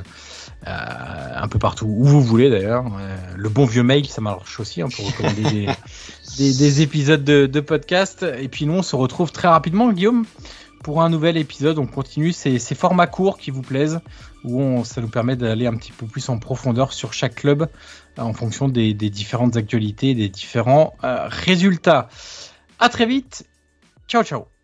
un 0.66 1.48
peu 1.48 1.58
partout 1.58 1.88
où 1.88 2.04
vous 2.04 2.22
voulez 2.22 2.52
d'ailleurs. 2.52 2.86
le 3.36 3.50
bon 3.50 3.66
vieux 3.66 3.84
mail, 3.84 4.06
ça 4.06 4.22
marche 4.22 4.60
aussi 4.60 4.84
hein, 4.84 4.88
pour 4.96 5.08
recommander 5.08 5.68
des, 6.38 6.82
épisodes 6.82 7.24
de, 7.24 7.48
de 7.48 7.60
podcast. 7.60 8.24
Et 8.40 8.50
puis 8.50 8.68
nous, 8.68 8.74
on 8.76 8.84
se 8.84 8.96
retrouve 8.96 9.32
très 9.32 9.48
rapidement, 9.48 9.92
Guillaume 9.92 10.26
pour 10.84 11.02
un 11.02 11.10
nouvel 11.10 11.38
épisode. 11.38 11.80
On 11.80 11.88
continue 11.88 12.32
ces, 12.32 12.60
ces 12.60 12.76
formats 12.76 13.08
courts 13.08 13.38
qui 13.38 13.52
vous 13.52 13.62
plaisent, 13.62 14.00
où 14.44 14.62
on, 14.62 14.84
ça 14.84 15.02
nous 15.02 15.10
permet 15.10 15.36
d'aller 15.36 15.68
un 15.68 15.76
petit 15.76 15.92
peu 15.92 16.06
plus 16.06 16.30
en 16.30 16.40
profondeur 16.40 16.94
sur 16.94 17.14
chaque 17.14 17.36
club 17.36 17.68
euh, 18.18 18.22
en 18.22 18.34
fonction 18.34 18.68
des, 18.68 18.94
différentes 18.94 19.56
actualités, 19.56 20.16
des 20.16 20.30
différents 20.30 20.94
euh, 21.04 21.28
résultats. 21.28 22.10
À 22.80 22.90
très 22.90 23.06
vite. 23.06 23.46
Ciao, 24.08 24.24
ciao. 24.24 24.57